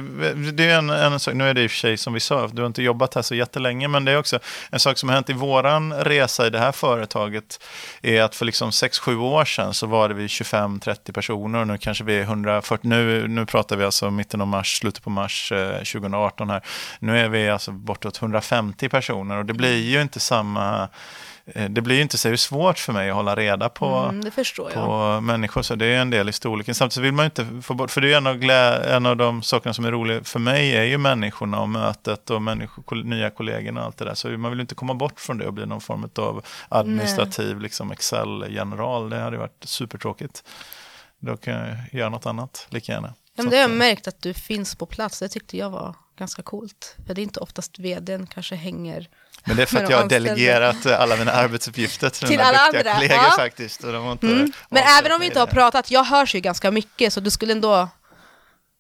Det 0.54 0.64
är 0.70 0.78
en, 0.78 0.90
en 0.90 1.20
sak, 1.20 1.34
nu 1.34 1.50
är 1.50 1.54
det 1.54 1.64
i 1.64 1.68
och 1.68 1.72
för 1.72 1.78
sig 1.78 1.98
som 1.98 2.14
vi 2.14 2.20
sa, 2.20 2.48
du 2.48 2.62
har 2.62 2.68
inte 2.68 2.84
jobbat 2.84 3.16
här 3.16 3.22
så 3.22 3.36
jättelänge, 3.36 3.88
men 3.88 4.06
det 4.06 4.12
är 4.12 4.18
också 4.18 4.40
en 4.72 4.80
sak 4.80 4.98
som 4.98 5.10
har 5.10 5.14
hänt 5.16 5.30
i 5.30 5.34
våran 5.34 5.94
resa 5.94 6.48
i 6.48 6.50
det 6.50 6.60
här 6.60 6.72
företaget, 6.72 7.64
är 8.02 8.22
att 8.22 8.36
för 8.36 8.46
liksom 8.46 8.70
6-7 8.70 9.16
år 9.20 9.46
sedan 9.46 9.74
så 9.74 9.88
var 9.88 10.10
det 10.10 10.16
vi 10.16 10.28
25-30 10.28 11.12
personer 11.12 11.60
och 11.60 11.68
nu 11.68 11.78
kanske 11.78 12.04
vi 12.04 12.16
är 12.18 12.22
140, 12.22 12.80
nu, 12.90 13.28
nu 13.28 13.46
pratar 13.54 13.76
vi 13.76 13.86
alltså 13.86 14.12
mitten 14.12 14.42
av 14.42 14.48
mars, 14.48 14.78
slutet 14.78 15.04
på 15.04 15.10
mars 15.10 15.52
eh, 15.52 15.78
2018 15.78 16.50
här. 16.50 16.62
Nu 17.00 17.20
är 17.20 17.30
vi 17.30 17.50
alltså 17.50 17.72
bortåt 17.72 18.22
150 18.22 18.90
personer 18.90 19.38
och 19.38 19.46
det 19.46 19.54
blir 19.54 19.78
ju 19.78 20.02
inte 20.02 20.20
samma, 20.20 20.90
eh, 21.46 21.70
det 21.70 21.82
blir 21.82 21.96
ju 21.96 22.02
inte 22.02 22.18
så 22.18 22.38
svårt 22.38 22.80
för 22.80 22.94
mig 22.94 23.10
att 23.10 23.16
hålla 23.16 23.36
reda 23.36 23.70
på 23.70 23.86
Mm, 23.86 24.24
på 24.74 25.22
människor, 25.22 25.62
så 25.62 25.76
det 25.76 25.86
är 25.86 26.02
en 26.02 26.10
del 26.10 26.30
i 26.30 26.34
storleken. 26.34 26.76
Samtidigt 26.76 26.94
så 26.94 27.02
vill 27.02 27.14
man 27.14 27.26
inte 27.26 27.62
få 27.62 27.74
bort, 27.74 27.92
för 27.92 28.02
det 28.02 28.14
är 28.14 28.18
en 28.18 28.28
av, 28.28 28.38
glä, 28.38 28.96
en 28.96 29.06
av 29.06 29.18
de 29.18 29.44
sakerna 29.44 29.74
som 29.74 29.86
är 29.86 29.92
roliga 29.92 30.24
för 30.24 30.40
mig 30.40 30.76
är 30.76 30.84
ju 30.84 30.98
människorna 30.98 31.62
och 31.62 31.70
mötet 31.70 32.30
och 32.30 32.42
människor, 32.42 33.04
nya 33.04 33.30
kollegorna 33.30 33.80
och 33.80 33.86
allt 33.86 33.98
det 33.98 34.06
där. 34.06 34.16
Så 34.16 34.28
man 34.30 34.52
vill 34.52 34.60
inte 34.60 34.76
komma 34.76 34.94
bort 34.94 35.20
från 35.20 35.38
det 35.38 35.48
och 35.48 35.54
bli 35.54 35.66
någon 35.66 35.82
form 35.82 36.10
av 36.16 36.46
administrativ 36.70 37.60
liksom 37.60 37.92
Excel-general. 37.92 39.10
Det 39.10 39.20
hade 39.20 39.38
varit 39.38 39.64
supertråkigt. 39.66 40.44
Då 41.20 41.38
kan 41.38 41.54
jag 41.54 41.78
göra 41.92 42.10
något 42.10 42.26
annat 42.26 42.68
lika 42.70 42.92
gärna. 42.92 43.14
Ja, 43.36 43.44
det 43.44 43.56
har 43.56 43.62
jag 43.62 43.72
märkt 43.72 44.08
att 44.08 44.22
du 44.22 44.34
finns 44.34 44.76
på 44.76 44.86
plats. 44.86 45.20
Det 45.20 45.30
tyckte 45.30 45.58
jag 45.58 45.70
var 45.70 45.96
ganska 46.20 46.42
coolt. 46.42 46.96
För 47.08 47.14
det 47.14 47.22
är 47.22 47.24
inte 47.24 47.40
oftast 47.40 47.80
vdn 47.80 48.28
kanske 48.28 48.56
hänger. 48.56 49.08
men 49.46 49.56
det 49.56 49.62
är 49.62 49.66
för 49.66 49.84
att 49.84 49.90
jag 49.90 49.98
har 49.98 50.10
delegerat 50.10 50.86
eh, 50.86 51.00
alla 51.00 51.16
mina 51.16 51.32
arbetsuppgifter 51.32 52.10
till, 52.10 52.20
Till 52.20 52.30
mina 52.30 52.44
alla 52.44 52.60
andra, 52.60 52.94
kollegor 52.94 53.16
ja. 53.16 53.34
faktiskt. 53.38 53.84
Och 53.84 53.94
de 53.94 54.12
inte 54.12 54.28
Mm. 54.28 54.52
Men 54.70 54.84
även 55.00 55.12
om 55.12 55.20
vi 55.20 55.26
inte 55.26 55.40
har 55.40 55.48
pratat, 55.48 55.92
jag 55.92 56.04
hörs 56.04 56.36
ju 56.36 56.40
ganska 56.40 56.72
mycket, 56.72 57.14
så 57.14 57.20
du 57.20 57.32
skulle 57.32 57.52
ändå 57.52 57.90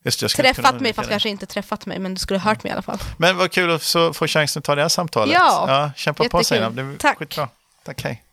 Just 0.05 0.21
jag 0.21 0.31
träffat 0.31 0.79
mig, 0.79 0.93
fast 0.93 1.09
kanske 1.09 1.29
inte 1.29 1.45
träffat 1.45 1.85
mig, 1.85 1.99
men 1.99 2.13
du 2.13 2.19
skulle 2.19 2.39
ha 2.39 2.49
hört 2.49 2.63
mig 2.63 2.69
i 2.69 2.73
alla 2.73 2.81
fall. 2.81 2.99
Men 3.17 3.37
vad 3.37 3.51
kul 3.51 3.71
att 3.71 3.83
få 4.13 4.27
chansen 4.27 4.59
att 4.59 4.63
ta 4.63 4.75
det 4.75 4.81
här 4.81 4.89
samtalet. 4.89 5.33
Ja, 5.33 5.91
kämpa 5.95 6.29
på 6.29 6.39
jättekul. 6.39 6.75
Det 6.75 6.81
är 6.81 6.97
Tack. 6.97 7.17
skitbra. 7.17 7.49
Tack, 7.83 8.03
hej. 8.03 8.23